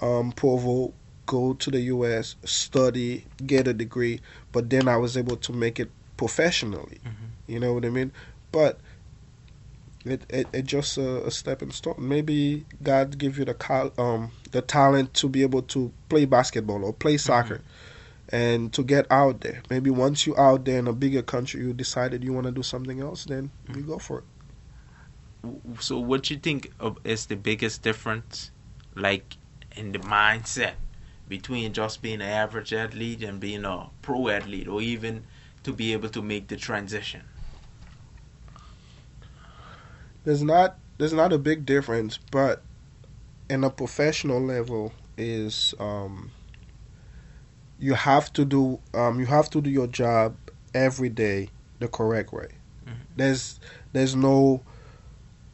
um, 0.00 0.32
Provo, 0.32 0.94
go 1.26 1.52
to 1.54 1.70
the 1.70 1.80
U.S., 1.80 2.36
study, 2.44 3.26
get 3.46 3.68
a 3.68 3.74
degree, 3.74 4.20
but 4.52 4.70
then 4.70 4.88
I 4.88 4.96
was 4.96 5.16
able 5.16 5.36
to 5.36 5.52
make 5.52 5.78
it 5.78 5.90
professionally. 6.16 7.00
Mhm. 7.04 7.12
You 7.46 7.60
know 7.60 7.72
what 7.74 7.84
I 7.84 7.90
mean? 7.90 8.10
But 8.52 8.80
it 10.04 10.22
it, 10.28 10.46
it 10.52 10.64
just 10.64 10.98
a, 10.98 11.26
a 11.26 11.30
stepping 11.30 11.70
stone. 11.70 11.96
Maybe 11.98 12.64
God 12.82 13.18
give 13.18 13.38
you 13.38 13.44
the 13.44 13.92
um 13.98 14.32
the 14.50 14.62
talent 14.62 15.14
to 15.14 15.28
be 15.28 15.42
able 15.42 15.62
to 15.62 15.92
play 16.08 16.24
basketball 16.24 16.84
or 16.84 16.92
play 16.92 17.16
soccer. 17.16 17.60
And 18.28 18.72
to 18.72 18.82
get 18.82 19.06
out 19.10 19.42
there, 19.42 19.62
maybe 19.68 19.90
once 19.90 20.26
you 20.26 20.34
out 20.38 20.64
there 20.64 20.78
in 20.78 20.88
a 20.88 20.92
bigger 20.94 21.20
country, 21.20 21.60
you 21.60 21.74
decided 21.74 22.24
you 22.24 22.32
want 22.32 22.46
to 22.46 22.52
do 22.52 22.62
something 22.62 23.00
else, 23.00 23.26
then 23.26 23.50
you 23.74 23.82
go 23.82 23.98
for 23.98 24.20
it. 24.20 24.24
So, 25.80 25.98
what 25.98 26.30
you 26.30 26.38
think 26.38 26.72
of, 26.80 26.98
is 27.04 27.26
the 27.26 27.36
biggest 27.36 27.82
difference, 27.82 28.50
like 28.94 29.36
in 29.76 29.92
the 29.92 29.98
mindset 29.98 30.74
between 31.28 31.72
just 31.74 32.00
being 32.00 32.22
an 32.22 32.28
average 32.28 32.72
athlete 32.72 33.22
and 33.22 33.38
being 33.38 33.64
a 33.64 33.90
pro 34.00 34.28
athlete, 34.28 34.68
or 34.68 34.80
even 34.80 35.24
to 35.64 35.72
be 35.72 35.92
able 35.92 36.08
to 36.08 36.22
make 36.22 36.48
the 36.48 36.56
transition? 36.56 37.22
There's 40.24 40.42
not 40.42 40.78
there's 40.98 41.12
not 41.12 41.32
a 41.32 41.38
big 41.38 41.66
difference, 41.66 42.18
but 42.30 42.62
in 43.48 43.64
a 43.64 43.70
professional 43.70 44.40
level 44.40 44.92
is 45.16 45.74
um, 45.78 46.30
you 47.78 47.94
have 47.94 48.32
to 48.34 48.44
do 48.44 48.80
um, 48.94 49.18
you 49.20 49.26
have 49.26 49.50
to 49.50 49.60
do 49.60 49.70
your 49.70 49.86
job 49.86 50.36
every 50.74 51.08
day 51.08 51.50
the 51.78 51.88
correct 51.88 52.32
way. 52.32 52.48
Mhm. 52.86 52.92
There's 53.16 53.60
there's 53.92 54.14
no 54.14 54.62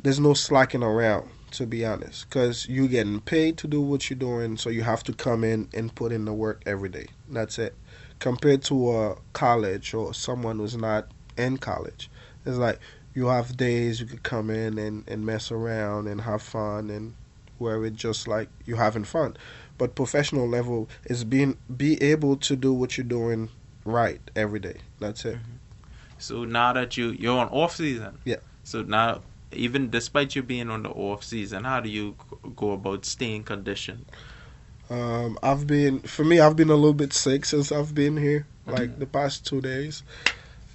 there's 0.03 0.21
no 0.21 0.35
slacking 0.35 0.83
around 0.83 1.31
to 1.51 1.67
be 1.67 1.83
honest, 1.85 2.29
because 2.29 2.69
you're 2.69 2.89
getting 2.89 3.21
paid 3.21 3.57
to 3.57 3.67
do 3.67 3.81
what 3.81 4.11
you're 4.11 4.19
doing, 4.19 4.59
so 4.59 4.69
you 4.69 4.83
have 4.83 5.03
to 5.03 5.15
come 5.15 5.43
in 5.43 5.67
and 5.73 5.95
put 5.95 6.13
in 6.13 6.27
the 6.27 6.33
work 6.35 6.63
every 6.67 6.91
day. 6.91 7.07
That's 7.27 7.59
it. 7.59 7.75
Compared 8.19 8.63
to 8.65 8.93
a 8.93 9.17
college 9.33 9.95
or 9.95 10.13
someone 10.13 10.59
who's 10.59 10.77
not 10.77 11.11
in 11.39 11.57
college, 11.57 12.11
it's 12.45 12.59
like 12.59 12.81
you 13.19 13.27
have 13.27 13.57
days 13.57 13.99
you 13.99 14.07
could 14.07 14.23
come 14.23 14.49
in 14.49 14.79
and, 14.79 15.03
and 15.09 15.27
mess 15.27 15.51
around 15.51 16.07
and 16.07 16.21
have 16.21 16.41
fun 16.41 16.89
and 16.89 17.15
where 17.59 17.85
it's 17.85 17.97
just 17.97 18.29
like 18.29 18.49
you're 18.65 18.77
having 18.77 19.03
fun. 19.03 19.37
But 19.77 19.97
professional 19.97 20.49
level 20.49 20.89
is 21.07 21.25
being 21.25 21.57
be 21.77 22.01
able 22.01 22.37
to 22.37 22.55
do 22.55 22.73
what 22.73 22.97
you're 22.97 23.05
doing 23.21 23.49
right 23.85 24.21
every 24.37 24.61
day. 24.61 24.77
That's 25.01 25.25
it. 25.25 25.39
So 26.17 26.45
now 26.45 26.73
that 26.73 26.97
you 26.97 27.11
you're 27.11 27.37
on 27.37 27.49
off 27.49 27.75
season, 27.75 28.19
Yeah. 28.25 28.37
So 28.63 28.83
now, 28.83 29.23
even 29.51 29.91
despite 29.91 30.37
you 30.37 30.43
being 30.45 30.71
on 30.71 30.85
the 30.85 30.91
off 30.91 31.25
season, 31.25 31.65
how 31.65 31.81
do 31.81 31.89
you 31.89 32.15
go 32.55 32.71
about 32.71 33.05
staying 33.05 33.43
conditioned? 33.45 34.05
Um, 34.91 35.39
I've 35.43 35.67
been 35.67 36.01
for 36.01 36.25
me. 36.25 36.39
I've 36.39 36.55
been 36.55 36.71
a 36.71 36.77
little 36.77 36.95
bit 36.95 37.13
sick 37.13 37.45
since 37.45 37.73
I've 37.73 37.95
been 37.97 38.17
here. 38.17 38.47
Like 38.67 38.91
Mhm. 38.91 38.99
the 39.01 39.07
past 39.07 39.45
two 39.45 39.61
days, 39.61 40.03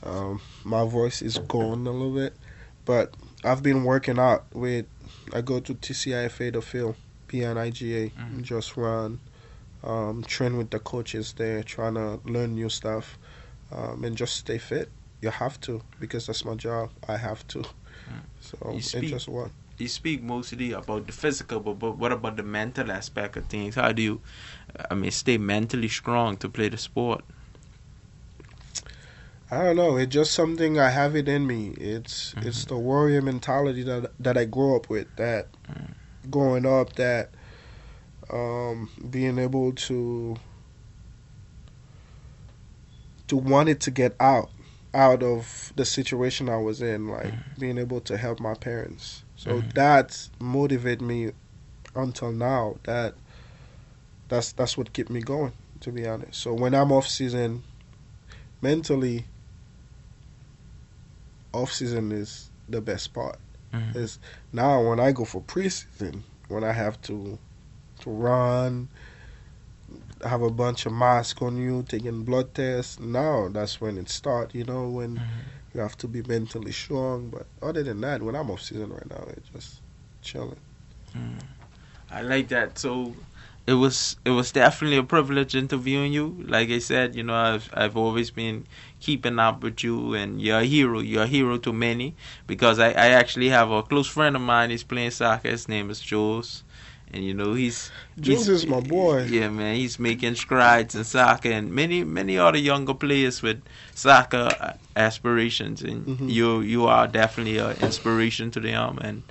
um, 0.02 0.42
my 0.64 0.86
voice 0.86 1.22
is 1.22 1.38
gone 1.38 1.86
a 1.88 1.92
little 1.92 2.14
bit, 2.14 2.36
but 2.86 3.16
I've 3.44 3.64
been 3.64 3.84
working 3.84 4.20
out 4.20 4.46
with. 4.54 4.86
I 5.34 5.42
go 5.42 5.60
to 5.60 5.74
TCIFA 5.74 6.54
to 6.54 6.62
field 6.62 6.96
PNIGA 7.30 8.12
Mhm. 8.12 8.36
and 8.36 8.46
just 8.46 8.76
run, 8.78 9.20
um, 9.84 10.24
train 10.24 10.58
with 10.58 10.70
the 10.70 10.80
coaches 10.80 11.34
there, 11.34 11.64
trying 11.64 11.96
to 11.96 12.20
learn 12.26 12.56
new 12.56 12.70
stuff, 12.70 13.18
um, 13.72 14.04
and 14.04 14.16
just 14.18 14.36
stay 14.38 14.58
fit. 14.58 14.90
You 15.22 15.30
have 15.30 15.60
to 15.62 15.82
because 16.00 16.28
that's 16.28 16.44
my 16.46 16.56
job. 16.56 16.92
I 17.08 17.18
have 17.18 17.48
to. 17.50 17.64
So 18.42 18.58
You 18.72 18.78
it's 18.78 18.90
speak- 18.90 19.10
just 19.10 19.28
what. 19.30 19.52
You 19.78 19.88
speak 19.88 20.22
mostly 20.22 20.72
about 20.74 21.08
the 21.08 21.12
physical, 21.14 21.60
but, 21.60 21.80
but 21.80 21.98
what 21.98 22.12
about 22.12 22.36
the 22.38 22.44
mental 22.44 22.92
aspect 22.92 23.36
of 23.38 23.46
things? 23.48 23.76
How 23.76 23.92
do 23.92 24.02
you, 24.04 24.22
I 24.92 24.94
mean, 24.94 25.10
stay 25.12 25.38
mentally 25.38 25.88
strong 25.88 26.38
to 26.38 26.50
play 26.50 26.70
the 26.70 26.78
sport? 26.78 27.24
I 29.52 29.64
don't 29.64 29.76
know. 29.76 29.98
It's 29.98 30.14
just 30.14 30.32
something 30.34 30.80
I 30.80 30.90
have 30.90 31.16
it 31.16 31.28
in 31.30 31.46
me. 31.46 31.70
It's 31.78 32.34
it's 32.42 32.66
the 32.66 32.78
warrior 32.78 33.22
mentality 33.22 33.84
that 33.84 34.12
that 34.20 34.38
I 34.38 34.46
grew 34.46 34.76
up 34.76 34.90
with. 34.90 35.14
That 35.16 35.50
Mm. 35.70 35.94
growing 36.30 36.66
up, 36.66 36.94
that 36.96 37.32
um, 38.30 38.90
being 39.10 39.38
able 39.40 39.72
to 39.74 40.38
to 43.28 43.38
want 43.38 43.70
it 43.70 43.80
to 43.82 43.92
get 43.92 44.16
out 44.20 44.50
out 44.94 45.24
of 45.24 45.72
the 45.76 45.86
situation 45.86 46.50
I 46.50 46.58
was 46.58 46.82
in, 46.82 47.08
like 47.08 47.34
being 47.58 47.78
able 47.78 48.00
to 48.02 48.18
help 48.18 48.40
my 48.40 48.54
parents. 48.54 49.24
So 49.36 49.62
Mhm. 49.62 49.74
that 49.74 50.30
motivated 50.40 51.02
me 51.02 51.32
until 51.96 52.32
now. 52.32 52.78
That 52.84 53.16
that's 54.30 54.52
that's 54.52 54.78
what 54.78 54.94
kept 54.94 55.10
me 55.10 55.22
going. 55.22 55.54
To 55.82 55.92
be 55.92 56.08
honest. 56.08 56.40
So 56.42 56.54
when 56.54 56.74
I'm 56.74 56.92
off 56.92 57.08
season, 57.08 57.64
mentally 58.62 59.26
off 61.54 61.72
season 61.72 62.12
is 62.12 62.50
the 62.68 62.82
best 62.82 63.14
part. 63.14 63.40
Mhm. 63.74 63.96
Is 63.96 64.20
now 64.52 64.88
when 64.90 65.00
I 65.00 65.12
go 65.12 65.26
for 65.26 65.42
preseason, 65.42 66.24
when 66.48 66.64
I 66.64 66.72
have 66.74 67.02
to 67.04 67.40
to 68.02 68.10
run, 68.10 68.90
have 70.24 70.42
a 70.42 70.50
bunch 70.50 70.86
of 70.86 70.94
masks 70.94 71.42
on 71.42 71.58
you, 71.58 71.84
taking 71.88 72.24
blood 72.24 72.54
tests. 72.54 73.00
Now 73.00 73.48
that's 73.50 73.80
when 73.80 73.98
it 73.98 74.10
start. 74.10 74.54
You 74.56 74.64
know 74.66 74.88
when 74.90 75.18
Mhm. 75.18 75.30
you 75.74 75.82
have 75.82 75.98
to 76.00 76.08
be 76.08 76.22
mentally 76.24 76.72
strong. 76.72 77.30
But 77.30 77.46
other 77.62 77.84
than 77.84 78.02
that, 78.02 78.22
when 78.22 78.36
I'm 78.36 78.50
off 78.52 78.62
season 78.62 78.92
right 78.92 79.10
now, 79.10 79.24
it's 79.30 79.50
just 79.50 79.82
chilling. 80.22 80.60
Mm. 81.16 81.40
I 82.12 82.22
like 82.22 82.48
that. 82.50 82.78
So 82.78 83.16
it 83.66 83.74
was 83.76 84.18
it 84.26 84.32
was 84.32 84.52
definitely 84.52 84.98
a 84.98 85.04
privilege 85.04 85.56
interviewing 85.56 86.12
you. 86.14 86.44
Like 86.48 86.70
I 86.70 86.80
said, 86.80 87.16
you 87.16 87.24
know, 87.24 87.34
I've 87.36 87.70
I've 87.74 87.96
always 87.98 88.30
been 88.32 88.66
keeping 89.00 89.40
up 89.40 89.64
with 89.64 89.84
you, 89.84 90.14
and 90.14 90.42
you're 90.42 90.60
a 90.60 90.66
hero. 90.66 91.00
You're 91.00 91.24
a 91.24 91.28
hero 91.28 91.58
to 91.60 91.72
many 91.74 92.16
because 92.48 92.78
I 92.80 92.90
I 92.90 93.08
actually 93.22 93.50
have 93.50 93.72
a 93.72 93.82
close 93.84 94.08
friend 94.08 94.36
of 94.36 94.42
mine. 94.42 94.70
He's 94.70 94.84
playing 94.84 95.12
soccer. 95.12 95.50
His 95.50 95.68
name 95.70 95.90
is 95.90 96.00
Jules. 96.02 96.64
And 97.16 97.24
you 97.24 97.34
know 97.36 97.54
he's 97.54 97.92
Jules 98.20 98.48
he's- 98.48 98.64
is 98.64 98.68
my 98.68 98.80
boy. 98.80 99.26
Yeah, 99.30 99.50
man, 99.50 99.76
he's 99.76 100.00
making 100.00 100.34
strides 100.34 100.96
in 100.96 101.04
soccer, 101.04 101.52
and 101.52 101.72
many 101.72 102.04
many 102.04 102.40
other 102.40 102.58
younger 102.58 102.96
players 102.96 103.42
with 103.44 103.62
soccer 103.94 104.50
aspirations, 104.96 105.82
and 105.84 106.06
Mhm. 106.08 106.30
you 106.32 106.62
you 106.62 106.86
are 106.88 107.08
definitely 107.08 107.60
an 107.60 107.78
inspiration 107.82 108.50
to 108.52 108.60
them. 108.60 108.98
And 109.02 109.24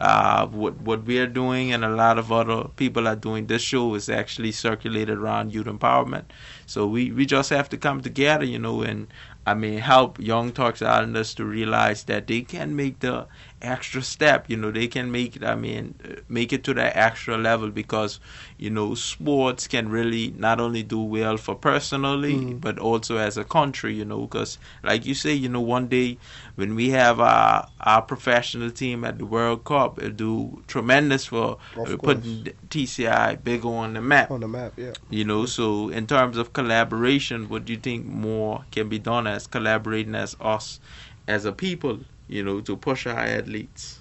uh, 0.00 0.46
what 0.48 0.80
what 0.80 1.04
we 1.04 1.18
are 1.18 1.26
doing, 1.26 1.72
and 1.72 1.84
a 1.84 1.88
lot 1.88 2.18
of 2.18 2.30
other 2.32 2.68
people 2.76 3.08
are 3.08 3.16
doing. 3.16 3.46
This 3.46 3.62
show 3.62 3.94
is 3.94 4.08
actually 4.08 4.52
circulated 4.52 5.18
around 5.18 5.52
youth 5.54 5.66
empowerment, 5.66 6.24
so 6.66 6.86
we 6.86 7.10
we 7.10 7.26
just 7.26 7.50
have 7.50 7.68
to 7.70 7.76
come 7.76 8.00
together, 8.00 8.44
you 8.44 8.58
know, 8.58 8.82
and 8.82 9.08
I 9.46 9.54
mean 9.54 9.78
help 9.78 10.20
young 10.20 10.52
Turks 10.52 10.82
Islanders 10.82 11.34
to 11.34 11.44
realize 11.44 12.04
that 12.04 12.26
they 12.28 12.42
can 12.42 12.76
make 12.76 13.00
the 13.00 13.26
extra 13.62 14.02
step. 14.02 14.48
You 14.48 14.56
know, 14.56 14.70
they 14.70 14.86
can 14.88 15.10
make 15.10 15.36
it. 15.36 15.44
I 15.44 15.54
mean, 15.54 15.94
uh, 16.04 16.20
make 16.28 16.52
it 16.52 16.64
to 16.64 16.74
that 16.74 16.96
extra 16.96 17.36
level 17.36 17.70
because 17.70 18.20
you 18.56 18.70
know 18.70 18.94
sports 18.94 19.66
can 19.66 19.88
really 19.88 20.32
not 20.36 20.60
only 20.60 20.82
do 20.82 21.00
well 21.00 21.36
for 21.36 21.54
personally, 21.54 22.34
Mhm. 22.34 22.60
but 22.60 22.78
also 22.78 23.16
as 23.16 23.36
a 23.36 23.44
country. 23.44 23.94
You 23.94 24.04
know, 24.04 24.20
because 24.22 24.58
like 24.82 25.04
you 25.06 25.14
say, 25.14 25.32
you 25.34 25.48
know, 25.48 25.60
one 25.60 25.88
day 25.88 26.18
when 26.56 26.74
we 26.74 26.90
have 26.90 27.20
our 27.20 27.68
our 27.80 28.02
professional 28.02 28.70
team 28.70 29.04
at 29.04 29.18
the 29.18 29.26
World 29.26 29.64
Cup, 29.64 29.98
it'll 29.98 30.10
do 30.10 30.62
tremendous 30.66 31.26
for 31.26 31.58
uh, 31.76 31.96
putting 31.96 32.48
TCI 32.70 33.36
bigger 33.36 33.68
on 33.68 33.94
the 33.94 34.00
map. 34.00 34.30
On 34.30 34.40
the 34.40 34.48
map, 34.48 34.72
yeah. 34.76 34.92
You 35.10 35.24
know, 35.24 35.46
so 35.46 35.88
in 35.88 36.06
terms 36.06 36.36
of 36.36 36.52
collaboration, 36.52 37.48
what 37.48 37.64
do 37.64 37.72
you 37.72 37.78
think 37.78 38.06
more 38.06 38.64
can 38.70 38.88
be 38.88 38.98
done 38.98 39.26
as 39.26 39.46
collaborating 39.46 40.14
as 40.14 40.36
us 40.40 40.80
as 41.26 41.44
a 41.44 41.52
people? 41.52 42.00
You 42.28 42.42
know, 42.44 42.60
to 42.60 42.76
push 42.76 43.06
our 43.06 43.18
athletes. 43.18 44.00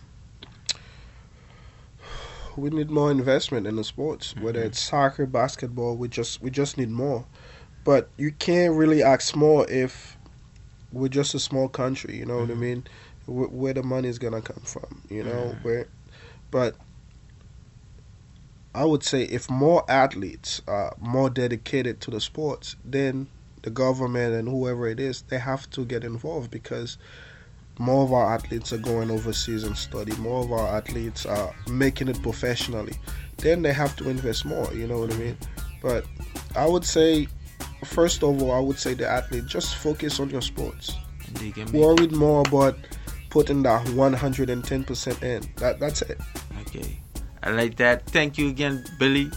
we 2.57 2.69
need 2.69 2.89
more 2.89 3.11
investment 3.11 3.67
in 3.67 3.75
the 3.75 3.83
sports, 3.83 4.35
whether 4.35 4.61
Mhm. 4.61 4.65
it's 4.67 4.79
soccer, 4.81 5.25
basketball. 5.25 5.95
We 5.95 6.07
just 6.07 6.41
we 6.41 6.49
just 6.49 6.77
need 6.77 6.89
more, 6.89 7.25
but 7.83 8.09
you 8.17 8.31
can't 8.31 8.75
really 8.75 9.03
ask 9.03 9.35
more 9.35 9.65
if 9.69 10.17
we're 10.91 11.09
just 11.09 11.35
a 11.35 11.39
small 11.39 11.69
country. 11.69 12.17
You 12.17 12.25
know 12.25 12.39
what 12.39 12.51
I 12.51 12.55
Mhm. 12.55 12.59
mean? 12.59 12.83
Where, 13.25 13.47
where 13.47 13.73
the 13.73 13.83
money 13.83 14.09
is 14.09 14.19
gonna 14.19 14.41
come 14.41 14.63
from? 14.63 15.01
You 15.09 15.23
know 15.23 15.57
Mhm. 15.59 15.63
where, 15.63 15.87
but 16.51 16.75
I 18.73 18.85
would 18.85 19.03
say 19.03 19.23
if 19.23 19.49
more 19.49 19.83
athletes 19.89 20.61
are 20.67 20.95
more 20.99 21.29
dedicated 21.29 21.99
to 22.01 22.11
the 22.11 22.21
sports, 22.21 22.75
then 22.85 23.27
the 23.63 23.69
government 23.71 24.35
and 24.35 24.47
whoever 24.47 24.87
it 24.87 24.99
is, 24.99 25.23
they 25.23 25.39
have 25.39 25.69
to 25.71 25.83
get 25.85 26.03
involved 26.03 26.51
because 26.51 26.97
more 27.79 28.03
of 28.03 28.13
our 28.13 28.33
athletes 28.33 28.73
are 28.73 28.77
going 28.77 29.11
overseas 29.11 29.63
and 29.63 29.77
study. 29.77 30.15
More 30.17 30.43
of 30.43 30.51
our 30.51 30.67
athletes 30.77 31.25
are 31.25 31.53
making 31.69 32.07
it 32.07 32.21
professionally. 32.21 32.93
Then 33.37 33.61
they 33.61 33.73
have 33.73 33.95
to 33.97 34.09
invest 34.09 34.45
more. 34.45 34.71
You 34.73 34.87
know 34.87 34.99
what 34.99 35.13
I 35.13 35.17
mean? 35.17 35.37
But 35.81 36.05
I 36.55 36.65
would 36.67 36.83
say, 36.85 37.27
first 37.85 38.23
of 38.23 38.41
all, 38.41 38.51
I 38.51 38.59
would 38.59 38.79
say 38.79 38.93
the 38.93 39.07
athlete 39.07 39.45
just 39.45 39.75
focus 39.75 40.19
on 40.19 40.29
your 40.29 40.41
sports. 40.41 40.93
They 41.33 41.51
can 41.51 41.69
be 41.71 41.79
Worried 41.79 42.11
more 42.13 42.41
about 42.47 42.77
putting 43.29 43.63
that 43.63 43.85
110% 43.87 45.23
in. 45.23 45.43
That 45.57 45.79
that's 45.79 46.01
it. 46.01 46.19
okay. 46.61 46.99
I 47.43 47.51
like 47.51 47.75
that. 47.77 48.05
Thank 48.07 48.37
you 48.37 48.49
again, 48.49 48.83
Billy, 48.97 49.29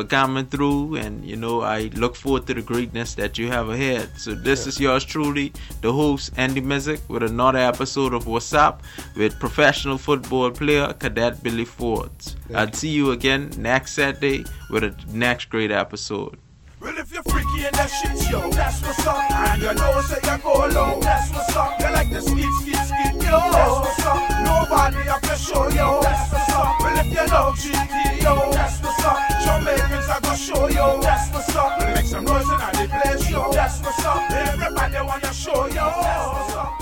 for 0.00 0.06
coming 0.08 0.46
through. 0.46 0.96
And 0.96 1.24
you 1.24 1.36
know, 1.36 1.60
I 1.60 1.90
look 1.94 2.16
forward 2.16 2.46
to 2.46 2.54
the 2.54 2.62
greatness 2.62 3.14
that 3.14 3.38
you 3.38 3.48
have 3.48 3.68
ahead. 3.68 4.10
So 4.16 4.34
this 4.34 4.64
Yeah. 4.64 4.68
is 4.68 4.80
yours 4.80 5.04
truly, 5.04 5.52
the 5.82 5.92
host 5.92 6.32
Andy 6.36 6.60
Missick, 6.60 7.00
with 7.08 7.22
another 7.22 7.58
episode 7.58 8.14
of 8.14 8.26
What's 8.26 8.52
Up 8.54 8.82
with 9.16 9.38
professional 9.38 9.98
football 9.98 10.50
player 10.50 10.92
Cadet 10.92 11.42
Billy. 11.42 11.64
Thank 11.64 12.56
I'll 12.56 12.72
see 12.72 12.88
you 12.88 13.10
again 13.12 13.50
next 13.58 13.92
Saturday 13.92 14.44
with 14.70 14.84
a 14.84 14.94
next 15.12 15.50
great 15.50 15.70
episode. 15.70 16.38
Well, 16.80 16.96
if 16.96 17.12
you're 17.12 17.22
freaky 17.24 17.66
and 17.66 17.74
that 17.76 17.88
shit, 17.88 18.30
yo, 18.30 18.48
that's 18.50 18.80
what's 18.80 19.06
up. 19.06 19.30
And 19.30 19.60
you 19.60 19.74
know, 19.74 20.00
say 20.00 20.16
you 20.24 20.38
go 20.38 20.66
low, 20.72 20.98
that's 21.00 21.30
what's 21.30 21.54
up. 21.54 21.78
You 21.78 21.92
like 21.92 22.08
the 22.08 22.22
skit, 22.22 22.48
skit, 22.60 22.80
skit, 22.88 23.14
yo, 23.20 23.36
that's 23.52 23.76
what's 23.84 24.06
up. 24.06 24.30
Nobody 24.40 25.08
up 25.08 25.20
to 25.20 25.36
show, 25.36 25.68
yo, 25.68 26.00
that's 26.00 26.32
what's 26.32 26.48
up. 26.48 26.80
Well, 26.80 26.98
if 26.98 27.06
you 27.12 27.26
love 27.28 27.56
GT, 27.60 28.22
yo, 28.22 28.50
that's 28.52 28.80
what's 28.80 29.04
up. 29.04 29.18
Jamaicans, 29.44 30.08
I 30.08 30.20
go 30.20 30.34
show, 30.34 30.68
yo, 30.68 31.00
that's 31.02 31.30
what's 31.34 31.54
up. 31.54 31.80
Make 31.80 32.06
some 32.06 32.24
noise 32.24 32.48
in 32.48 32.48
the 32.48 32.88
place, 32.88 33.30
yo, 33.30 33.52
that's 33.52 33.80
what's 33.82 34.04
up. 34.06 34.30
Everybody 34.30 35.06
wanna 35.06 35.34
show, 35.34 35.66
yo, 35.66 35.84
that's 36.00 36.32
what's 36.32 36.54
up. 36.54 36.79